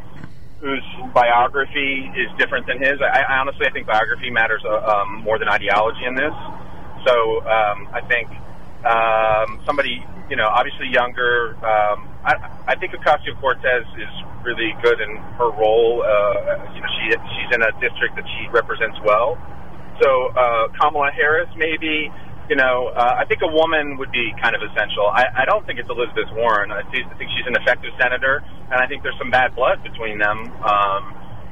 [0.66, 0.82] whose
[1.14, 2.98] biography is different than his.
[2.98, 6.34] I, I honestly, I think biography matters uh, um, more than ideology in this.
[7.06, 7.14] So
[7.46, 8.26] um, I think
[8.82, 11.54] um, somebody, you know, obviously younger.
[11.62, 12.34] Um, I,
[12.66, 14.10] I think Ocasio Cortez is
[14.42, 16.02] really good in her role.
[16.02, 19.38] Uh, you know, she she's in a district that she represents well.
[20.02, 22.10] So uh, Kamala Harris, maybe.
[22.48, 25.10] You know, uh, I think a woman would be kind of essential.
[25.10, 26.70] I, I don't think it's Elizabeth Warren.
[26.70, 28.38] I, see, I think she's an effective senator,
[28.70, 30.46] and I think there's some bad blood between them.
[30.62, 31.02] Um,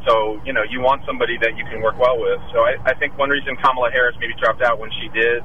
[0.06, 2.38] so, you know, you want somebody that you can work well with.
[2.54, 5.42] So I, I think one reason Kamala Harris maybe dropped out when she did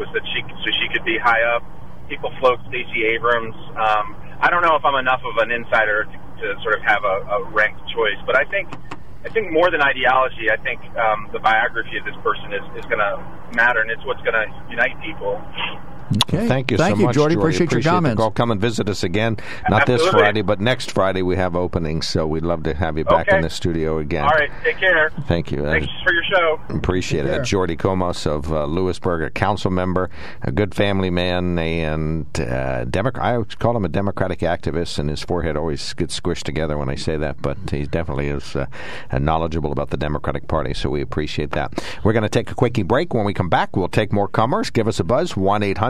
[0.00, 1.60] was that she so she could be high up.
[2.08, 3.56] People float Stacey Abrams.
[3.76, 7.02] Um, I don't know if I'm enough of an insider to, to sort of have
[7.04, 8.72] a, a ranked choice, but I think
[9.26, 12.86] I think more than ideology, I think um, the biography of this person is, is
[12.86, 13.18] going to
[13.52, 15.42] matter, and it's what's going to unite people.
[16.24, 16.46] Okay.
[16.46, 17.34] Thank you Thank so you, much, Jordy.
[17.34, 17.56] Jordy.
[17.56, 18.18] Appreciate your the comments.
[18.20, 18.30] call.
[18.30, 19.36] Come and visit us again.
[19.68, 23.04] Not this Friday, but next Friday we have openings, so we'd love to have you
[23.04, 23.36] back Okay.
[23.36, 24.22] in the studio again.
[24.24, 25.10] All right, take care.
[25.26, 25.62] Thank you.
[25.64, 26.60] Thanks for your show.
[26.68, 27.34] Appreciate Take it.
[27.36, 27.42] care.
[27.42, 30.08] Jordy Comos of uh, Lewisburg, a council member,
[30.42, 33.24] a good family man, and uh, Democrat.
[33.24, 36.88] I would call him a Democratic activist, and his forehead always gets squished together when
[36.88, 37.42] I say that.
[37.42, 38.66] But he definitely is uh,
[39.10, 41.82] uh, knowledgeable about the Democratic Party, so we appreciate that.
[42.04, 43.12] We're going to take a quickie break.
[43.12, 44.70] When we come back, we'll take more comers.
[44.70, 45.36] Give us a buzz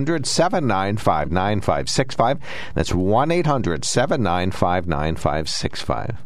[0.06, 2.38] one 795 9565
[2.74, 3.30] That's one
[3.84, 6.25] 795 9565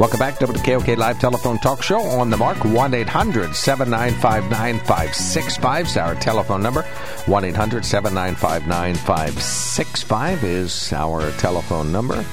[0.00, 2.64] Welcome back to the KOK Live Telephone Talk Show on the mark.
[2.64, 6.84] 1 800 795 9565 is our telephone number.
[7.26, 12.24] 1 800 795 9565 is our telephone number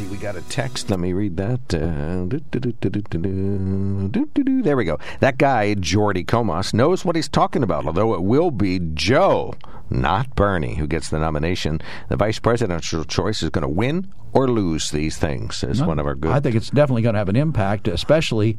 [0.00, 0.90] see, we got a text.
[0.90, 1.74] Let me read that.
[1.74, 2.26] Uh,
[4.62, 4.98] there we go.
[5.20, 9.54] That guy, Jordy Comas, knows what he's talking about, although it will be Joe,
[9.90, 11.80] not Bernie, who gets the nomination.
[12.08, 16.06] The vice presidential choice is going to win or lose these things, is one of
[16.06, 16.32] our good.
[16.32, 18.58] I think it's definitely going to have an impact, especially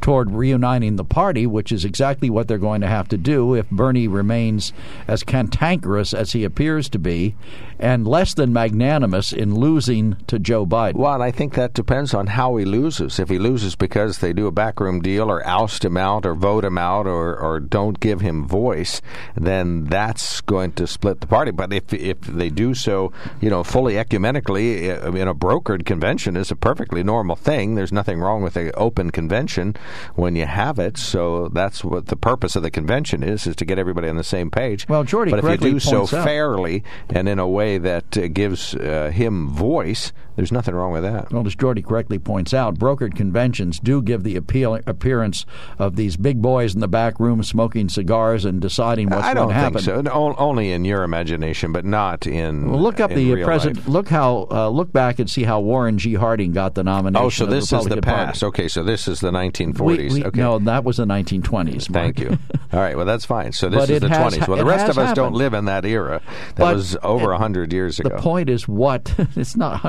[0.00, 3.68] toward reuniting the party, which is exactly what they're going to have to do if
[3.70, 4.72] Bernie remains
[5.06, 7.34] as cantankerous as he appears to be
[7.78, 10.94] and less than magnanimous in losing to Joe Biden.
[10.94, 13.18] Well, and I think that depends on how he loses.
[13.18, 16.64] If he loses because they do a backroom deal or oust him out or vote
[16.64, 19.00] him out or, or don't give him voice,
[19.36, 21.50] then that's going to split the party.
[21.50, 25.84] But if if they do so, you know, fully ecumenically uh, uh, in a brokered
[25.84, 27.74] convention is a perfectly normal thing.
[27.74, 29.74] There's nothing wrong with an open convention
[30.14, 30.96] when you have it.
[30.96, 34.24] So that's what the purpose of the convention is: is to get everybody on the
[34.24, 34.88] same page.
[34.88, 38.28] Well, Jordy but if you do so out- fairly and in a way that uh,
[38.28, 41.32] gives uh, him voice, there's nothing wrong with that.
[41.32, 45.44] Well, as Jordy correctly points out, brokered conventions do give the appeal, appearance
[45.80, 49.48] of these big boys in the back room smoking cigars and deciding what's I going
[49.48, 49.80] to happen.
[49.80, 50.00] think so.
[50.00, 52.70] No, only in your imagination, but not in.
[52.70, 53.78] Well, look up in the real president.
[53.78, 53.88] life.
[53.88, 56.14] Look how uh, look back and see how Warren G.
[56.14, 57.26] Harding got the nomination.
[57.26, 58.26] Oh, so of the this is the Republican Party.
[58.26, 58.44] past.
[58.44, 59.80] Okay, so this is the 1940s.
[59.82, 60.40] We- we- okay.
[60.40, 61.90] No, that was the 1920s.
[61.90, 62.04] Mark.
[62.16, 62.38] Thank you.
[62.72, 63.50] All right, well, that's fine.
[63.50, 64.46] So this But is the has 20s.
[64.46, 66.22] Well, the rest of us don't live in that era.
[66.50, 68.10] That But was over 100 years ago.
[68.10, 69.80] The point is what it's not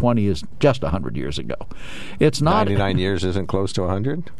[0.00, 1.56] 1920 is just 100 years ago.
[2.18, 4.30] It's not 99 years isn't close to 100?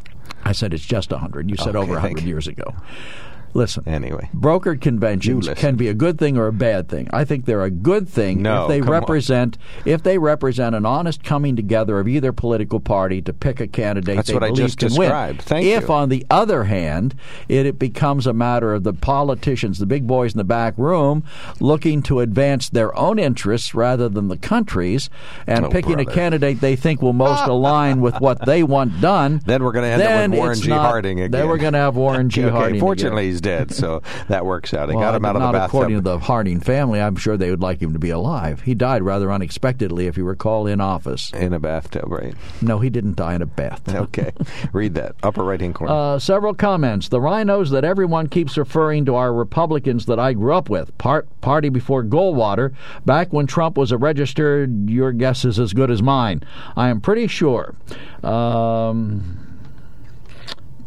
[0.43, 1.49] I said it's just 100.
[1.49, 2.75] You said Okay, over thank 100 years ago.
[3.53, 3.83] Listen.
[3.87, 4.29] Anyway.
[4.35, 7.07] Brokered conventions can be a good thing or a bad thing.
[7.13, 8.93] I think they're a good thing No, if they come on.
[8.93, 13.67] represent if they represent an honest coming together of either political party to pick a
[13.67, 15.39] candidate That's they what I just can described.
[15.39, 15.45] win.
[15.45, 15.93] Thank if you.
[15.93, 17.15] on the other hand
[17.47, 21.23] it, it becomes a matter of the politicians, the big boys in the back room,
[21.59, 25.09] looking to advance their own interests rather than the country's,
[25.47, 29.41] and Oh, picking a candidate they think will most align with what they want done,
[29.45, 30.69] Then we're going to end up with Warren G.
[30.69, 31.31] not- Harding again.
[31.31, 32.41] Then we're going to have Warren G.
[32.45, 32.79] okay, Harding.
[32.79, 33.31] Fortunately, again.
[33.31, 34.89] he's dead, so that works out.
[34.89, 35.69] Well, got him out of the not bathtub.
[35.69, 36.99] according to the Harding family.
[36.99, 38.61] I'm sure they would like him to be alive.
[38.61, 41.31] He died rather unexpectedly, if you recall, in office.
[41.33, 42.33] in a bathtub, right?
[42.61, 43.81] No, he didn't die in a bath.
[43.93, 44.31] Okay.
[44.73, 45.15] Read that.
[45.23, 45.93] Upper right hand corner.
[45.93, 47.09] Uh, several comments.
[47.09, 50.97] The RINOs that everyone keeps referring to are Republicans that I grew up with.
[50.97, 52.73] Part party before Goldwater,
[53.05, 54.89] back when Trump was a registered.
[54.89, 56.43] Your guess is as good as mine.
[56.75, 57.75] I am pretty sure.
[58.23, 59.52] Um,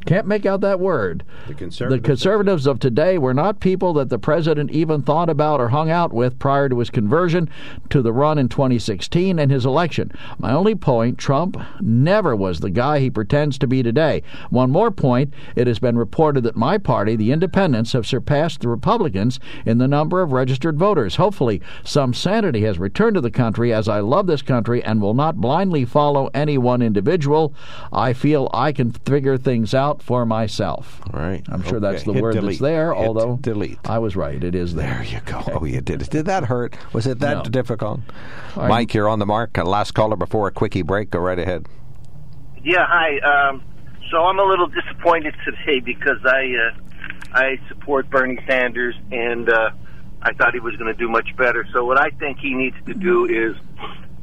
[0.07, 1.24] can't make out that word.
[1.46, 2.04] The The conservatives.
[2.07, 6.12] conservatives of today were not people that the president even thought about or hung out
[6.12, 7.48] with prior to his conversion
[7.90, 10.12] to the run in 2016 and his election.
[10.38, 14.22] My only point Trump never was the guy he pretends to be today.
[14.50, 18.68] One more point it has been reported that my party, the Independents, have surpassed the
[18.68, 21.16] Republicans in the number of registered voters.
[21.16, 25.14] Hopefully, some sanity has returned to the country as I love this country and will
[25.14, 27.52] not blindly follow any one individual.
[27.92, 31.01] I feel I can figure things out out for myself.
[31.12, 31.42] Right.
[31.49, 32.51] I'm sure that's the Hit word delete.
[32.59, 33.78] that's there, Hit although delete.
[33.84, 34.42] I was right.
[34.42, 34.94] It is there.
[34.94, 35.42] There you go.
[35.53, 36.11] Oh, you did it.
[36.11, 36.76] Did that hurt?
[36.92, 37.42] Was it that No.
[37.44, 38.01] difficult?
[38.57, 38.68] right.
[38.68, 39.57] Mike, you're on the mark.
[39.59, 41.11] Uh, last caller before a quickie break.
[41.11, 41.66] Go right ahead.
[42.62, 43.18] Yeah, hi.
[43.20, 43.62] Um,
[44.11, 46.78] so I'm a little disappointed today because I uh,
[47.32, 49.70] I support Bernie Sanders and uh,
[50.22, 51.66] I thought he was going to do much better.
[51.72, 53.57] So what I think he needs to do is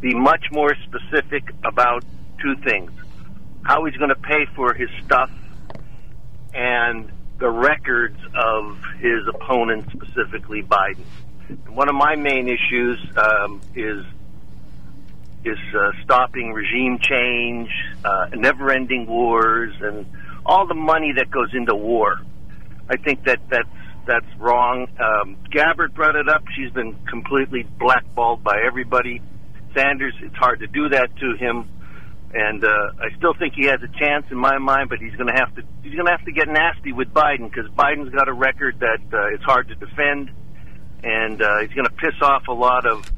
[0.01, 2.03] be much more specific about
[2.41, 2.91] two things:
[3.63, 5.31] how he's going to pay for his stuff
[6.53, 11.03] and the records of his opponent, specifically Biden.
[11.49, 14.05] And one of my main issues um, is
[15.45, 17.69] is uh, stopping regime change,
[18.05, 20.05] uh, never-ending wars, and
[20.45, 22.21] all the money that goes into war.
[22.89, 23.67] I think that that's
[24.05, 24.87] that's wrong.
[24.99, 26.43] Um, Gabbard brought it up.
[26.55, 29.21] She's been completely blackballed by everybody.
[29.73, 31.67] Sanders, it's hard to do that to him,
[32.33, 34.89] and uh, I still think he has a chance in my mind.
[34.89, 37.49] But he's going to have to he's going to have to get nasty with Biden
[37.49, 40.31] because Biden's got a record that uh, it's hard to defend,
[41.03, 43.09] and uh, he's going to piss off a lot of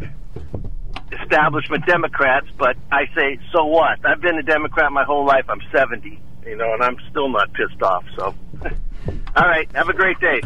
[1.21, 4.05] establishment Democrats, but I say, so what?
[4.05, 5.45] I've been a Democrat my whole life.
[5.49, 8.05] I'm 70, you know, and I'm still not pissed off.
[8.17, 8.35] So,
[9.35, 10.41] all right, have a great day.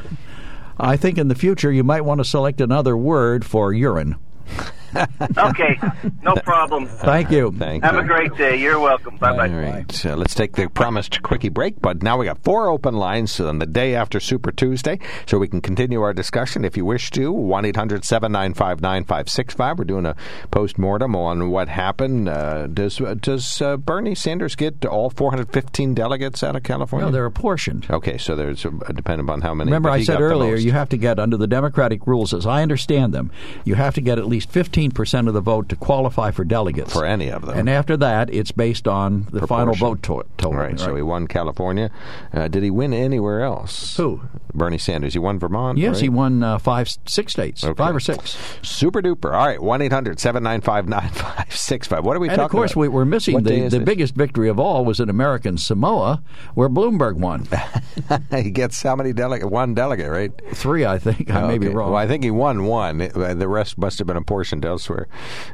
[0.80, 4.15] I think in the future you might want to select another word for urine.
[5.37, 5.79] Okay,
[6.21, 6.87] no problem.
[6.87, 7.51] Thank you.
[7.51, 8.01] Thank Have you.
[8.01, 8.57] a great day.
[8.57, 9.17] You're welcome.
[9.17, 9.49] Bye bye.
[9.49, 11.81] right, uh, let's take the promised quickie break.
[11.81, 15.47] But now we got four open lines on the day after Super Tuesday, so we
[15.47, 17.31] can continue our discussion if you wish to.
[17.31, 20.15] One 9565 We're doing a
[20.51, 22.29] post mortem on what happened.
[22.29, 27.07] Uh, does uh, does uh, Bernie Sanders get all 415 delegates out of California?
[27.07, 27.87] No, they're apportioned.
[27.89, 29.69] okay, so there's uh, dependent on how many.
[29.69, 33.13] Remember, I said earlier, you have to get, under the Democratic rules, as I understand
[33.13, 33.31] them,
[33.65, 36.93] you have to get at least 15% of the vote to qualify for delegates.
[36.93, 37.57] for any of them.
[37.57, 40.53] And after that, it's based on the final vote to- total.
[40.59, 41.91] Right, so he won California.
[42.34, 43.95] Uh, did he win anywhere else?
[43.97, 44.21] Who?
[44.53, 45.13] Bernie Sanders.
[45.13, 45.77] He won Vermont.
[45.77, 46.01] Yes, right?
[46.03, 47.75] he won uh, five, six states, Okay.
[47.77, 48.36] five or six.
[48.61, 49.34] Super duper.
[49.34, 52.05] All right, 1 800 795 9565.
[52.05, 52.82] What are we And talking of course, about?
[52.82, 56.23] we, we're missing What the, the biggest victory of all was in American Samoa,
[56.55, 57.47] where Bloomberg won.
[58.43, 59.49] he gets how many delegate?
[59.49, 60.32] One delegate, right?
[60.55, 61.30] Three, I think.
[61.32, 61.91] I may be wrong.
[61.91, 63.01] Well, I think he won one.
[63.01, 65.07] Uh, The rest must have been apportioned elsewhere.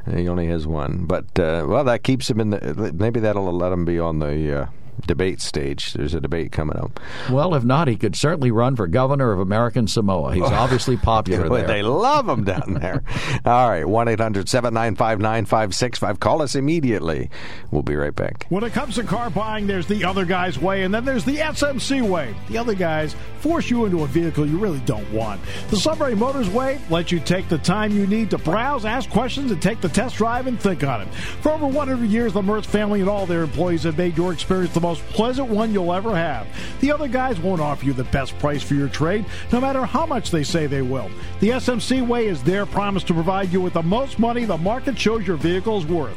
[0.08, 1.06] He only has one.
[1.06, 2.92] But, uh, well, that keeps him in the.
[2.94, 4.66] Maybe that'll let him be on the uh,
[5.06, 5.92] debate stage.
[5.92, 7.00] There's a debate coming up.
[7.30, 10.34] Well, if not, he could certainly run for governor of American Samoa.
[10.34, 10.54] He's oh.
[10.54, 11.66] obviously popular Boy, there.
[11.66, 13.02] They love him down there.
[13.44, 16.20] All right, 1 800 795 9565.
[16.20, 17.30] Call us immediately.
[17.70, 18.46] We'll be right back.
[18.48, 21.36] When it comes to car buying, there's the other guy's way, and then there's the
[21.36, 22.34] SMC way.
[22.48, 25.40] The other guys force you into a vehicle you really don't want.
[25.70, 29.50] The Sunbury Motors way lets you take the time you need to browse, ask questions,
[29.50, 31.08] and take the test drive and think on it.
[31.42, 34.74] For over 100 years, the Mertz family and all their employees have made your experience
[34.74, 36.46] the most pleasant one you'll ever have.
[36.80, 40.06] The other guys won't offer you the best price for your trade, no matter how
[40.06, 41.10] much they say they will.
[41.40, 44.96] The SMC way is their promise to provide you with the most money the market
[44.96, 46.16] shows your vehicle is worth.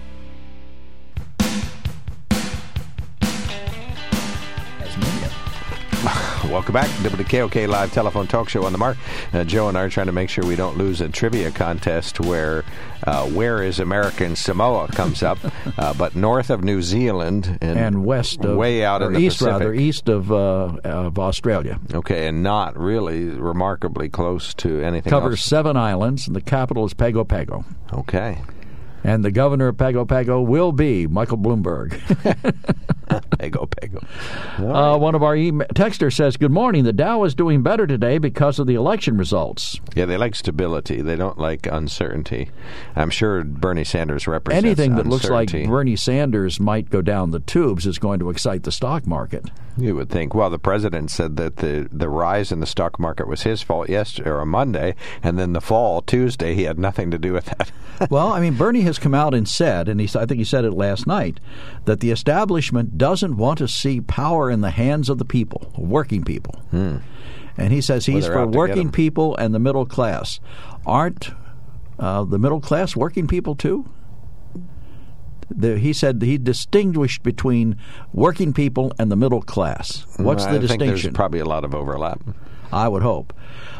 [6.51, 8.97] Welcome back to the KOK Live Telephone Talk Show on the Mark.
[9.31, 12.19] Uh, Joe and I are trying to make sure we don't lose a trivia contest
[12.19, 12.65] where
[13.07, 15.39] uh, Where is American Samoa comes up,
[15.77, 19.19] uh, but north of New Zealand and, and west of way out or in the
[19.19, 19.51] east Pacific.
[19.59, 21.79] rather east of uh, of Australia.
[21.93, 25.45] Okay, and not really remarkably close to anything Covers else.
[25.45, 27.63] seven islands, and the capital is Pago Pago.
[27.93, 28.39] Okay.
[29.03, 31.99] And the governor of Pago Pago will be Michael Bloomberg.
[33.39, 33.99] Pago, Pago.
[34.57, 36.83] Uh, one of our e- texters says, "Good morning.
[36.83, 39.79] The Dow is doing better today because of the election results.
[39.95, 41.01] Yeah, they like stability.
[41.01, 42.51] They don't like uncertainty.
[42.95, 45.51] I'm sure Bernie Sanders represents Anything that looks like.
[45.51, 49.49] Bernie Sanders might go down the tubes is going to excite the stock market.
[49.77, 50.35] You would think.
[50.35, 53.89] Well, the president said that the the rise in the stock market was his fault
[53.89, 57.45] yesterday or on Monday, and then the fall Tuesday he had nothing to do with
[57.45, 57.71] that.
[58.09, 60.65] well, I mean, Bernie has come out and said, and he, I think he said
[60.65, 61.39] it last night,
[61.85, 66.23] that the establishment doesn't want to see power in the hands of the people, working
[66.23, 66.61] people.
[67.57, 70.39] And he says he's they're for out to get working people and the middle class.
[70.85, 71.31] Aren't
[71.99, 73.89] uh, the middle class working people too?
[75.49, 77.75] The, he said he distinguished between
[78.13, 80.05] working people and the middle class.
[80.17, 80.87] What's the distinction?
[80.87, 82.21] there's probably a lot of overlap.
[82.71, 83.33] I would hope.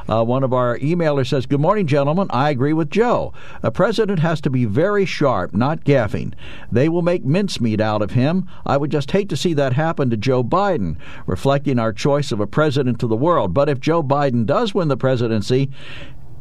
[0.10, 2.28] Uh, one of our emailers says, Good morning, gentlemen.
[2.32, 3.34] I agree with Joe.
[3.64, 6.34] A president has to be very sharp, not gaffing.
[6.72, 8.50] They will make mincemeat out of him.
[8.66, 12.40] I would just hate to see that happen to Joe Biden, reflecting our choice of
[12.40, 13.54] a president to the world.
[13.54, 15.70] But if Joe Biden does win the presidency,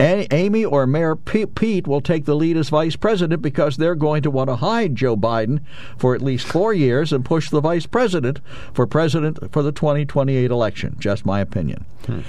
[0.00, 4.22] a- Amy or Mayor Pete will take the lead as vice president because they're going
[4.22, 5.60] to want to hide Joe Biden
[5.98, 8.40] for at least four years and push the vice president
[8.72, 10.96] for president for the 2028 election.
[10.98, 11.84] Just my opinion.
[12.06, 12.20] Hmm.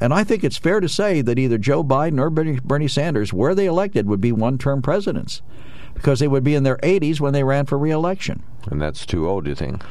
[0.00, 3.32] And I think it's fair to say that either Joe Biden or Bernie, Bernie Sanders,
[3.32, 5.42] were they elected, would be one term presidents
[5.94, 8.42] because they would be in their 80s when they ran for reelection.
[8.70, 9.82] And that's too old, you think?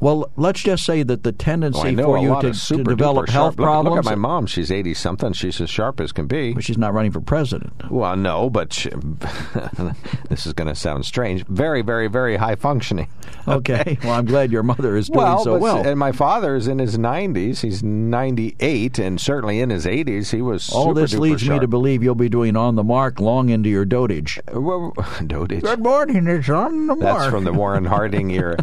[0.00, 3.56] Well, let's just say that the tendency Oh, for you to, to develop duper health.
[3.58, 3.96] Look- problems.
[3.96, 5.32] Look, at my mom; she's eighty something.
[5.32, 6.52] She's as sharp as can be.
[6.52, 7.90] But she's not running for president.
[7.90, 8.90] Well, no, but she,
[10.28, 11.46] this is going to sound strange.
[11.46, 13.08] Very, very, very high functioning.
[13.46, 13.98] Okay.
[14.04, 15.86] well, I'm glad your mother is doing well, so but- well.
[15.86, 17.60] and my father is in his nineties.
[17.60, 20.70] He's ninety-eight, and certainly in his eighties, he was.
[20.72, 23.50] All super this duper leads me to believe you'll be doing on the mark long
[23.50, 24.38] into your dotage.
[24.50, 24.92] Well,
[25.26, 25.60] dotage.
[25.60, 27.18] Good morning, it's on the mark.
[27.18, 28.56] That's from the Warren Harding era.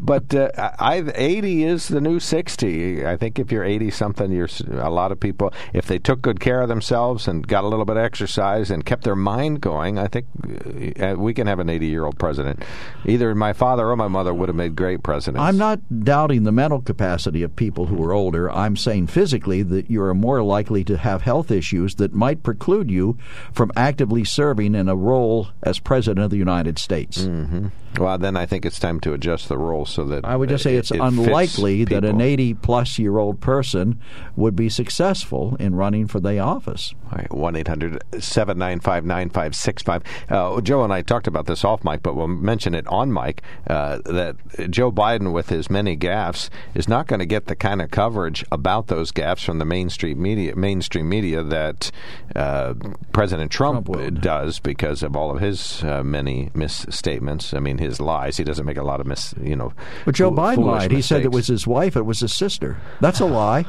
[0.00, 3.06] but uh, I, 80 is the new 60.
[3.06, 5.52] I think if you're 80 something, you're a lot of people.
[5.72, 8.84] If they took good care of themselves and got a little bit of exercise and
[8.84, 10.26] kept their mind going, I think
[11.00, 12.62] uh, we can have an 80 year old president.
[13.04, 15.42] Either my father or my mother would have made great presidents.
[15.42, 18.50] I'm not doubting the mental capacity of people who are older.
[18.50, 22.90] I'm saying physically that you are more likely to have health issues that might preclude
[22.90, 23.18] you
[23.52, 27.24] from actively serving in a role as president of the United States.
[27.24, 30.48] hmm Well, then I think it's time to adjust the rules so that I would
[30.56, 34.00] say it's it unlikely that an 80 plus year old person
[34.34, 36.94] would be successful in running for the office.
[37.10, 40.02] All right, 1 800 795 9565.
[40.28, 43.42] Uh, Joe and I talked about this off mic, but we'll mention it on mic
[43.68, 44.36] uh, that
[44.70, 48.44] Joe Biden, with his many gaffes, is not going to get the kind of coverage
[48.50, 51.90] about those gaffes from the mainstream media, mainstream media that
[52.34, 52.74] uh,
[53.12, 57.54] President Trump, Trump does because of all of his uh, many misstatements.
[57.54, 58.36] I mean, his lies.
[58.36, 59.72] He doesn't make a lot of mis, you know.
[60.04, 60.92] But Joe Biden foolish lied.
[60.92, 62.78] He said it was his wife, it was his sister.
[63.00, 63.64] That's a lie.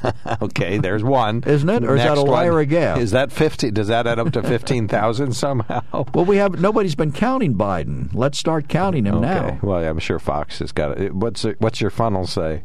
[0.42, 1.82] okay, there's one, Isn't it?
[1.84, 2.54] Or is that a lie one.
[2.54, 2.98] or a?
[2.98, 3.70] Is that fifty?
[3.72, 5.82] Does that add up to fifteen thousand somehow?
[6.14, 8.08] Well, we have nobody's been counting Biden.
[8.14, 9.26] Let's start counting him Okay.
[9.26, 9.58] now.
[9.62, 11.14] Well, I'm sure Fox has got it.
[11.14, 12.62] What's it, what's your funnel say?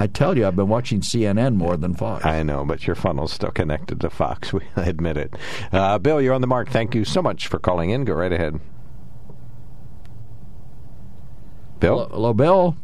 [0.00, 2.24] I tell you, I've been watching CNN more than Fox.
[2.24, 4.52] I know, but your funnel's still connected to Fox.
[4.56, 5.34] We admit it.
[5.72, 6.70] Uh, Bill, you're on the mark.
[6.70, 8.04] Thank you so much for calling in.
[8.06, 8.58] Go right ahead.
[11.80, 12.32] Bill.
[12.34, 12.76] Bill.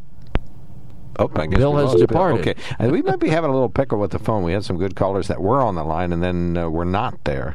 [1.19, 2.41] Oh, I guess Bill has departed.
[2.41, 4.43] Okay, and we might be having a little pickle with the phone.
[4.43, 7.23] We had some good callers that were on the line, and then uh, were not
[7.25, 7.55] there.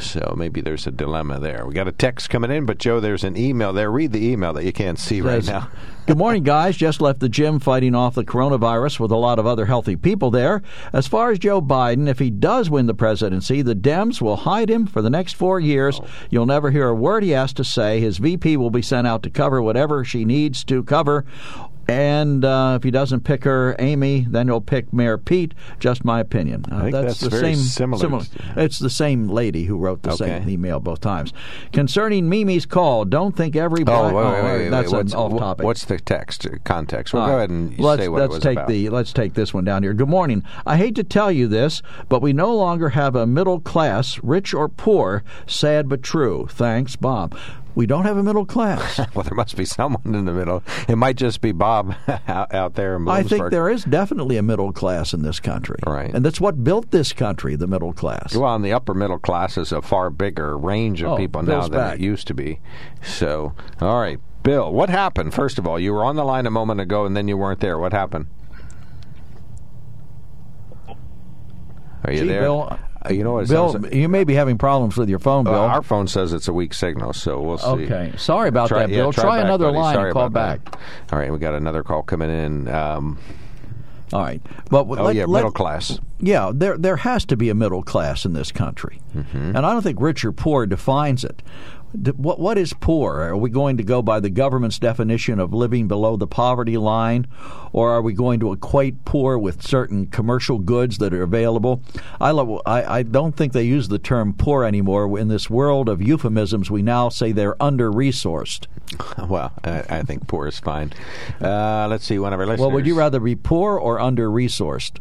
[0.00, 1.66] So maybe there's a dilemma there.
[1.66, 3.90] We got a text coming in, but Joe, there's an email there.
[3.90, 5.70] Read the email that you can't see right now.
[6.06, 6.76] Good morning, guys.
[6.76, 10.30] Just left the gym fighting off the coronavirus with a lot of other healthy people
[10.30, 10.62] there.
[10.92, 14.70] As far as Joe Biden, if he does win the presidency, the Dems will hide
[14.70, 16.00] him for the next four years.
[16.30, 17.98] You'll never hear a word he has to say.
[17.98, 21.24] His VP will be sent out to cover whatever she needs to cover.
[21.88, 25.54] And uh, if he doesn't pick her, Amy, then he'll pick Mayor Pete.
[25.78, 26.64] Just my opinion.
[26.68, 27.54] Uh, think that's the same.
[27.54, 28.22] similar.
[28.56, 30.40] It's the same lady who wrote the Okay.
[30.40, 31.32] same email both times.
[31.72, 34.14] Concerning Mimi's call, don't think everybody.
[34.14, 35.64] Oh, wait, wait, wait, wait, that's an off topic.
[35.64, 37.14] What's the text uh, context?
[37.14, 38.68] Well, All go ahead and let's, say what let's it was take about.
[38.68, 39.94] the let's take this one down here.
[39.94, 40.42] Good morning.
[40.66, 44.52] I hate to tell you this, but we no longer have a middle class, rich
[44.54, 45.22] or poor.
[45.46, 46.46] Sad but true.
[46.50, 47.36] Thanks, Bob.
[47.74, 48.98] We don't have a middle class.
[49.14, 50.62] well, there must be someone in the middle.
[50.88, 51.94] It might just be Bob
[52.26, 53.08] out, out there in Bloomsburg.
[53.10, 56.12] I think there is definitely a middle class in this country, Right.
[56.14, 58.34] And that's what built this country, the middle class.
[58.34, 61.62] Well, and the upper middle class is a far bigger range of Oh, people now
[61.62, 61.94] than back.
[61.96, 62.60] it used to be.
[63.02, 65.34] So, all right, Bill, what happened?
[65.34, 67.58] First of all, you were on the line a moment ago, and then you weren't
[67.58, 67.78] there.
[67.80, 68.28] What happened?
[72.04, 72.42] Are you Gee, there?
[72.42, 73.48] Bill, Uh, you know what?
[73.48, 75.60] Bill, like- you may be having problems with your phone, Uh, Bill.
[75.62, 77.66] our phone says it's a weak signal, so we'll see.
[77.66, 78.12] Okay.
[78.16, 79.12] Sorry about Try- that, yeah, Bill.
[79.12, 79.78] try Try back, another buddy.
[79.78, 80.64] line Sorry and call back.
[80.70, 80.78] that.
[81.12, 82.68] All right, we got another call coming in.
[82.68, 83.18] Um,
[84.12, 84.40] All right,
[84.70, 85.98] but oh let- yeah, let- middle class.
[86.20, 89.56] Yeah, there there has to be a middle class in this country, Mm-hmm.
[89.56, 91.42] and I don't think rich or poor defines it.
[91.92, 93.20] What what is poor?
[93.20, 97.26] Are we going to go by the government's definition of living below the poverty line,
[97.72, 101.80] or are we going to equate poor with certain commercial goods that are available?
[102.20, 105.18] I lo- I, I don't think they use the term poor anymore.
[105.18, 108.66] In this world of euphemisms, we now say they're under resourced.
[109.28, 110.92] Well, I, I think poor is fine.
[111.40, 112.60] Uh, let's see, one of our listeners.
[112.60, 114.98] Well, would you rather be poor or under resourced?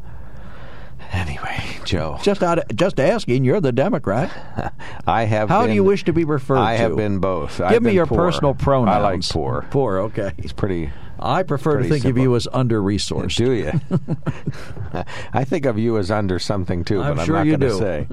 [1.11, 3.43] Anyway, Joe, Just out, just asking.
[3.45, 4.73] You're the Democrat.
[5.07, 5.49] I have.
[5.49, 6.81] How been, do you wish to be referred I to?
[6.83, 7.57] have been both.
[7.57, 8.17] Give I've me your poor.
[8.17, 8.95] personal pronouns.
[8.97, 9.65] I like poor.
[9.69, 9.99] Poor.
[9.99, 10.31] Okay.
[10.41, 10.91] He's pretty.
[11.19, 13.37] I prefer to think of you as under resourced.
[13.37, 13.71] Do you?
[15.33, 17.71] I think of you as under something too, I'm but I'm sure not you going
[17.71, 18.07] to say.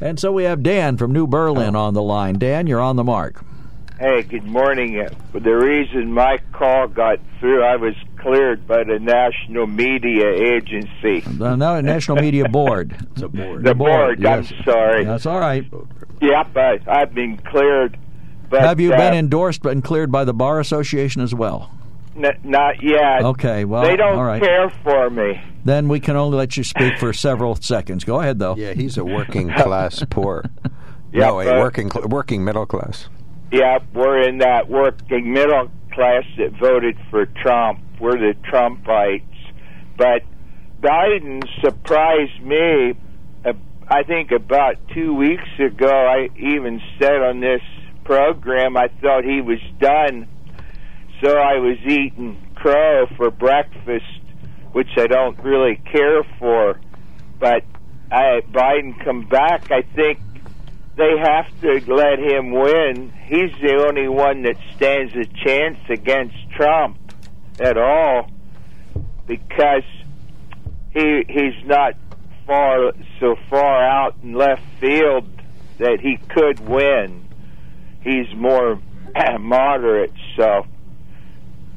[0.00, 1.26] And so we have Dan from New Oh.
[1.28, 2.38] Berlin on the line.
[2.38, 3.42] Dan, you're on the mark.
[4.04, 5.00] Hey, good morning.
[5.00, 11.20] Uh, The reason my call got through, I was cleared by the National Media Agency.
[11.20, 12.94] The no, National Media Board.
[13.12, 13.64] It's a board.
[13.64, 14.52] The board, yes.
[14.52, 15.04] I'm sorry.
[15.06, 15.64] That's all right.
[16.20, 17.98] Yep, I, I've been cleared.
[18.50, 21.70] But, have you uh, been endorsed and cleared by the Bar Association as well?
[22.14, 23.24] N- not yet.
[23.24, 24.42] Okay, well, they don't all right.
[24.42, 25.40] care for me.
[25.64, 28.04] Then we can only let you speak for several seconds.
[28.04, 28.54] Go ahead, though.
[28.54, 30.44] Yeah, he's a working class poor.
[31.10, 33.08] Yeah, no, a but- working cl- working middle class.
[33.54, 37.78] Yep, we're in that working middle class that voted for Trump.
[38.00, 39.22] We're the Trumpites.
[39.96, 40.22] But
[40.80, 42.94] Biden surprised me.
[43.44, 43.52] Uh,
[43.86, 47.60] I think about two weeks ago, I even said on this
[48.02, 50.26] program I thought he was done.
[51.22, 54.20] So I was eating crow for breakfast,
[54.72, 56.80] which I don't really care for.
[57.38, 57.62] But
[58.10, 60.18] I, Biden come back, I think
[60.96, 63.12] they have to let him win.
[63.26, 66.98] He's the only one that stands a chance against Trump
[67.60, 68.30] at all
[69.26, 69.82] because
[70.92, 71.94] he he's not
[72.46, 75.28] far so far out in left field
[75.78, 77.28] that he could win.
[78.02, 78.80] He's more
[79.40, 80.66] moderate, so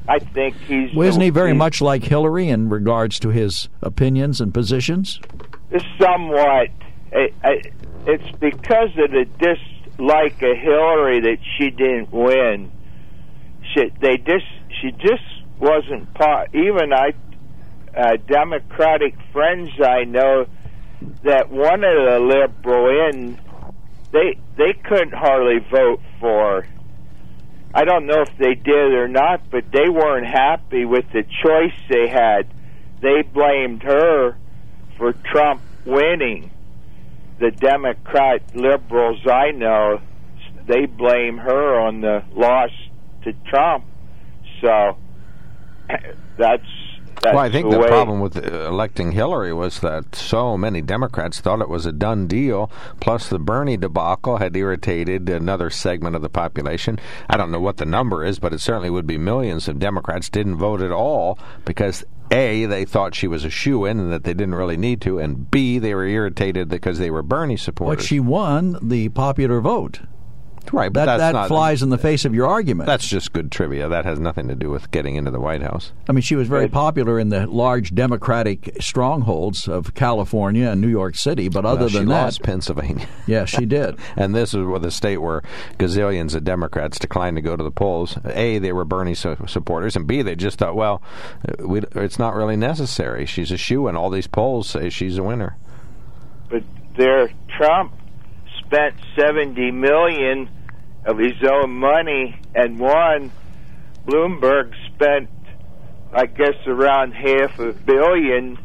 [0.06, 0.94] I think he's.
[0.94, 5.20] Well, isn't he very much like Hillary in regards to his opinions and positions?
[6.00, 6.68] somewhat?
[7.12, 7.62] I, I,
[8.06, 12.70] it's because of the dislike of Hillary that she didn't win.
[13.74, 14.46] She they just
[14.80, 15.24] she just
[15.58, 16.54] wasn't part.
[16.54, 17.12] Even I,
[17.96, 20.46] uh, Democratic friends I know
[21.24, 23.40] that one of the liberal in
[24.12, 26.66] they they couldn't hardly vote for.
[27.74, 31.78] I don't know if they did or not, but they weren't happy with the choice
[31.90, 32.48] they had.
[33.02, 34.36] They blamed her
[34.96, 36.50] for Trump winning.
[37.40, 40.00] The Democrat liberals I know,
[40.66, 42.70] they blame her on the loss
[43.24, 43.84] to Trump.
[44.60, 44.96] So
[46.36, 46.64] that's
[47.20, 51.40] that's well, I think the, the problem with electing Hillary was that so many Democrats
[51.40, 52.70] thought it was a done deal.
[53.00, 56.98] Plus, the Bernie debacle had irritated another segment of the population.
[57.28, 60.28] I don't know what the number is, but it certainly would be millions of Democrats
[60.28, 64.24] didn't vote at all because a they thought she was a shoe in and that
[64.24, 67.96] they didn't really need to, and b they were irritated because they were Bernie supporters.
[67.96, 70.00] But she won the popular vote.
[70.72, 72.86] Right, but That that's that not, flies in the face of your argument.
[72.86, 73.88] That's just good trivia.
[73.88, 75.92] That has nothing to do with getting into the White House.
[76.08, 80.88] I mean, she was very popular in the large Democratic strongholds of California and New
[80.88, 83.06] York City, but other Well, she than that, lost Pennsylvania.
[83.26, 83.96] yeah, she did.
[84.16, 85.42] And this is where the state where
[85.78, 88.18] gazillions of Democrats declined to go to the polls.
[88.24, 91.02] A, they were Bernie su- supporters, and B, they just thought, well,
[91.48, 93.26] uh, we, it's not really necessary.
[93.26, 95.56] She's a shoe, and all these polls say she's a winner.
[96.50, 96.62] but
[96.96, 97.92] there Trump
[98.58, 100.48] spent 70 million
[101.04, 103.30] of his own money and won
[104.06, 105.30] Bloomberg spent
[106.12, 108.58] I guess around half a billion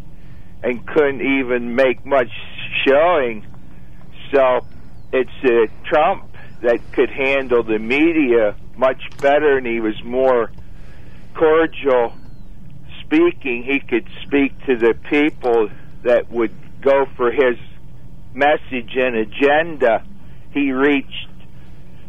[0.64, 2.32] and couldn't even make much
[2.86, 3.46] showing
[4.34, 4.66] so
[5.12, 10.52] it's uh, Trump that could handle the media much better and he was more
[11.36, 12.14] cordial
[13.02, 15.70] speaking he could speak to the people
[16.04, 17.58] that would go for his
[18.34, 20.04] message and agenda.
[20.52, 21.28] He reached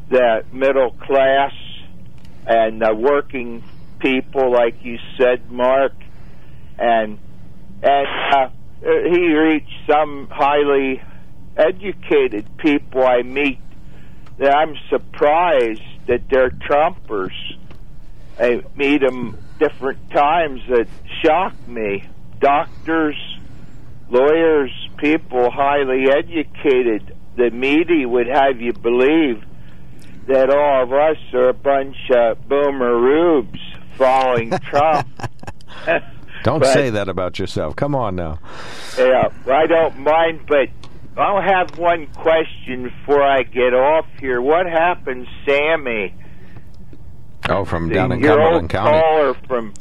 [0.09, 1.53] the middle class
[2.47, 3.63] and the working
[3.99, 5.93] people, like you said, Mark,
[6.79, 7.19] and
[7.83, 8.49] and uh,
[8.83, 11.03] he reached some highly
[11.57, 13.61] educated people I meet.
[14.39, 17.35] That I'm surprised that they're Trumpers.
[18.39, 20.89] I meet them different times that
[21.23, 22.05] shock me.
[22.41, 23.17] Doctors,
[24.11, 27.17] lawyers, people highly educated.
[27.37, 29.45] The media would have you believe
[30.27, 33.59] that all of us are a bunch of boomer rubes
[33.97, 35.09] following Trump.
[36.43, 37.77] Don't But- say that about yourself.
[37.77, 38.39] Come on now.
[38.99, 40.69] Yeah, I don't mind, but
[41.17, 44.41] I'll have one question before I get off here.
[44.43, 46.15] What happened, Sammy?
[47.49, 48.91] Oh, from down in Cumberland County.
[49.01, 49.75] caller from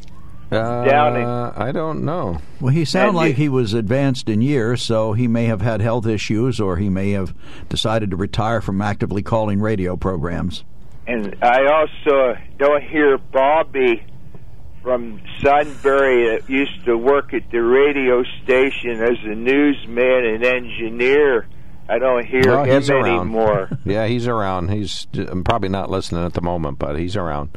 [0.53, 2.39] Uh, down I don't know.
[2.59, 6.05] Well, he sounded like he was advanced in years, so he may have had health
[6.05, 7.33] issues, or he may have
[7.69, 10.63] decided to retire from actively calling radio programs.
[11.07, 14.05] And I also don't hear Bobby
[14.81, 21.47] from Sunbury that used to work at the radio station as a newsman and engineer.
[21.89, 23.69] I don't hear No, him anymore.
[23.85, 24.69] Yeah, he's around.
[24.69, 25.05] He's
[25.43, 27.49] probably not listening at the moment, but he's around.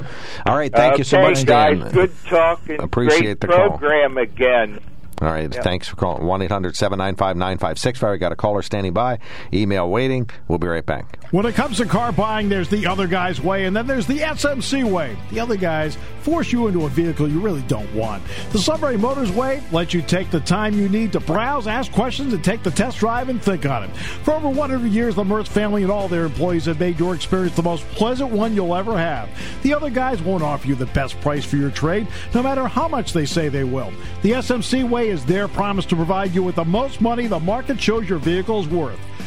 [0.44, 1.78] All right, thank you so Okay, much, Dan.
[1.80, 1.92] guys.
[1.92, 2.80] Good talking.
[2.82, 3.68] Appreciate Great the call.
[3.78, 4.80] program again.
[5.22, 5.64] All right, Yep.
[5.64, 6.24] thanks for calling.
[6.26, 8.12] 1 800 795 9565.
[8.12, 9.18] We got a caller standing by.
[9.52, 10.28] Email waiting.
[10.46, 11.18] We'll be right back.
[11.30, 14.18] When it comes to car buying, there's the other guy's way, and then there's the
[14.20, 15.16] SMC way.
[15.30, 18.22] The other guys force you into a vehicle you really don't want.
[18.52, 22.32] The Sunbury Motors way lets you take the time you need to browse, ask questions,
[22.34, 23.96] and take the test drive and think on it.
[23.96, 27.56] For over 100 years, the Mertz family and all their employees have made your experience
[27.56, 29.28] the most pleasant one you'll ever have.
[29.62, 32.86] The other guys won't offer you the best price for your trade, no matter how
[32.86, 33.92] much they say they will.
[34.22, 37.80] The SMC way is their promise to provide you with the most money the market
[37.80, 38.98] shows your vehicle is worth.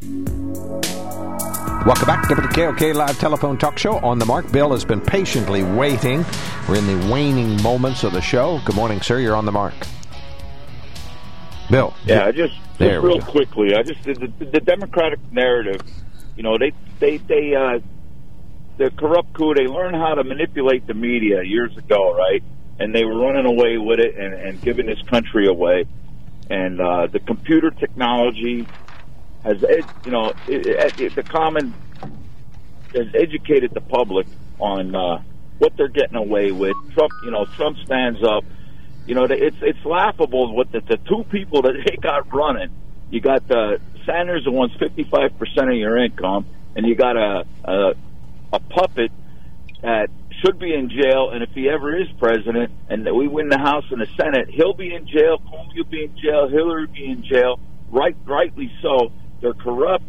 [0.00, 0.32] Welcome
[2.06, 3.98] back to the KOK Live Telephone Talk Show.
[3.98, 6.24] On the mark, Bill has been patiently waiting.
[6.68, 8.60] We're in the waning moments of the show.
[8.64, 9.18] Good morning, sir.
[9.18, 9.74] You're on the mark.
[11.68, 11.94] Bill.
[12.04, 13.74] Yeah, I just, just real quickly.
[13.74, 15.80] I just the, the, the Democratic narrative.
[16.36, 17.80] You know, they they they uh,
[18.76, 19.54] the corrupt coup.
[19.54, 22.42] They learned how to manipulate the media years ago, right?
[22.78, 25.86] And they were running away with it and, and giving this country away.
[26.48, 28.66] And uh, the computer technology
[29.44, 31.74] has, ed, you know, it, it, it, the common
[32.94, 34.26] has educated the public
[34.58, 35.22] on uh,
[35.58, 36.76] what they're getting away with.
[36.94, 38.44] Trump, you know, Trump stands up.
[39.06, 42.70] You know, it's it's laughable what the, the two people that they got running.
[43.10, 46.46] You got uh, Sanders who wants fifty five percent of your income,
[46.76, 47.94] and you got a, a
[48.52, 49.10] a puppet
[49.82, 50.08] that
[50.44, 51.30] should be in jail.
[51.30, 54.74] And if he ever is president, and we win the House and the Senate, he'll
[54.74, 55.38] be in jail.
[55.38, 56.48] Comey will be in jail.
[56.48, 57.58] Hillary will be in jail.
[57.90, 59.12] Right, rightly so.
[59.40, 60.04] They're corrupt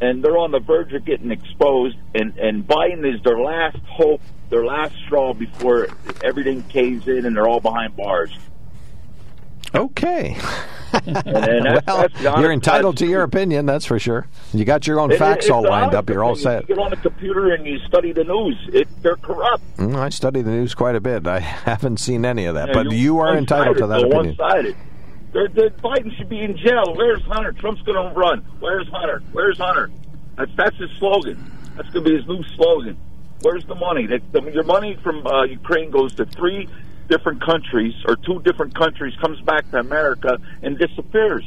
[0.00, 1.96] and they're on the verge of getting exposed.
[2.14, 4.20] And and Biden is their last hope,
[4.50, 5.88] their last straw before
[6.22, 8.36] everything caves in, and they're all behind bars.
[9.74, 10.36] Okay.
[10.92, 14.26] And, and that's, well, that's honest- you're entitled to your opinion, that's for sure.
[14.54, 16.08] You got your own It- facts it's all lined up.
[16.08, 16.62] You're all set.
[16.68, 18.56] You get on the computer and you study the news.
[18.72, 19.62] It, they're corrupt.
[19.76, 21.26] Mm, I study the news quite a bit.
[21.26, 24.36] I haven't seen any of that, Yeah, but you are entitled to that opinion.
[24.36, 24.76] One-sided.
[25.36, 26.94] They're, they're, Biden should be in jail.
[26.94, 27.52] Where's Hunter?
[27.52, 28.38] Trump's going to run.
[28.58, 29.22] Where's Hunter?
[29.32, 29.90] Where's Hunter?
[30.36, 31.52] That's that's his slogan.
[31.76, 32.96] That's going to be his new slogan.
[33.42, 34.06] Where's the money?
[34.06, 36.70] The, the, your money from uh, Ukraine goes to three
[37.10, 41.46] different countries or two different countries, comes back to America and disappears.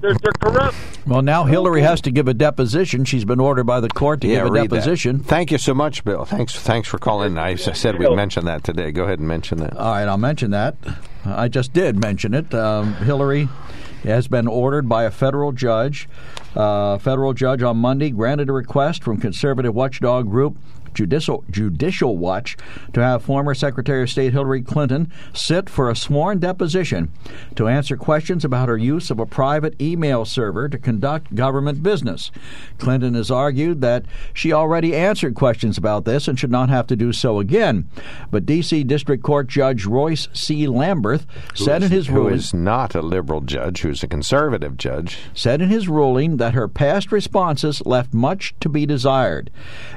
[0.00, 0.76] They're, they're corrupt.
[1.06, 3.04] Well, now Hillary has to give a deposition.
[3.04, 4.76] She's been ordered by the court to yeah, give a read that.
[4.76, 5.20] deposition.
[5.20, 6.24] Thank you so much, Bill.
[6.24, 7.36] Thanks, thanks for calling.
[7.36, 8.92] I said we'd mention that today.
[8.92, 9.76] Go ahead and mention that.
[9.76, 10.76] All right, I'll mention that.
[11.34, 12.54] I just did mention it.
[12.54, 13.48] Um, Hillary
[14.02, 16.08] has been ordered by a federal judge.
[16.54, 20.56] Uh, federal judge on Monday granted a request from conservative watchdog group
[20.96, 22.56] Judicial Judicial Watch
[22.94, 27.12] to have former Secretary of State Hillary Clinton sit for a sworn deposition
[27.54, 32.30] to answer questions about her use of a private email server to conduct government business.
[32.78, 36.96] Clinton has argued that she already answered questions about this and should not have to
[36.96, 37.88] do so again.
[38.30, 38.82] But D.C.
[38.84, 40.66] District Court Judge Royce C.
[40.66, 45.18] Lamberth said in his who ruling is not a liberal judge, who's a conservative judge.
[45.34, 49.50] said in his ruling that her past responses left much to be desired.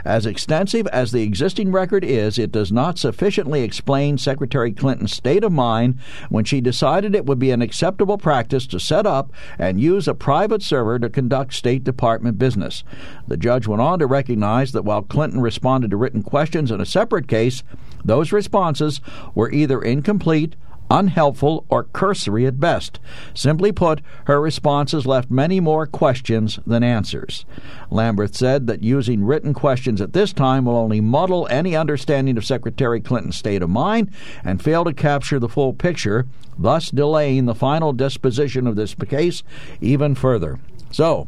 [0.04, 5.44] As extensive as the existing record is, it does not sufficiently explain Secretary Clinton's state
[5.44, 6.00] of mind
[6.30, 10.14] when she decided it would be an acceptable practice to set up and use a
[10.14, 12.84] private server to conduct State Department business.
[13.28, 16.86] The judge went on to recognize that while Clinton responded to written questions in a
[16.86, 17.64] separate case,
[18.04, 19.02] those responses
[19.36, 20.56] were either incomplete
[20.90, 23.00] unhelpful, or cursory at best.
[23.34, 27.46] Simply put, her responses left many more questions than answers.
[27.92, 32.46] Lamberth said that using written questions at this time will only muddle any understanding of
[32.46, 34.12] Secretary Clinton's state of mind
[34.44, 36.26] and fail to capture the full picture,
[36.58, 39.44] thus delaying the final disposition of this case
[39.82, 40.60] even further.
[40.92, 41.28] So,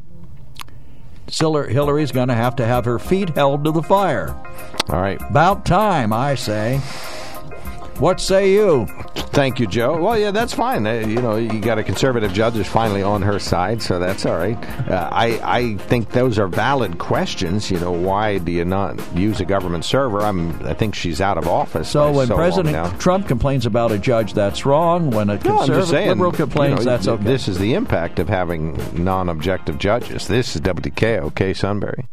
[1.30, 4.30] Hillary's going to have to have her feet held to the fire.
[4.90, 5.22] All right.
[5.30, 6.82] About time, I say.
[8.02, 8.88] What say you?
[9.16, 10.02] Thank you, Joe.
[10.02, 10.88] Well, yeah, that's fine.
[10.88, 14.26] Uh, you know, you got a conservative judge who's finally on her side, so that's
[14.26, 14.58] all right.
[14.90, 17.70] Uh, I I think those are valid questions.
[17.70, 20.22] You know, why do you not use a government server?
[20.22, 21.90] I'm I think she's out of office.
[21.90, 23.00] So when so President.
[23.00, 25.12] Trump complains about a judge, that's wrong.
[25.12, 27.24] When a conservative just saying, liberal complains, you know, that's okay.
[27.24, 30.28] This is the impact of having non-objective judges.
[30.28, 32.06] This is WKOK, Sunbury.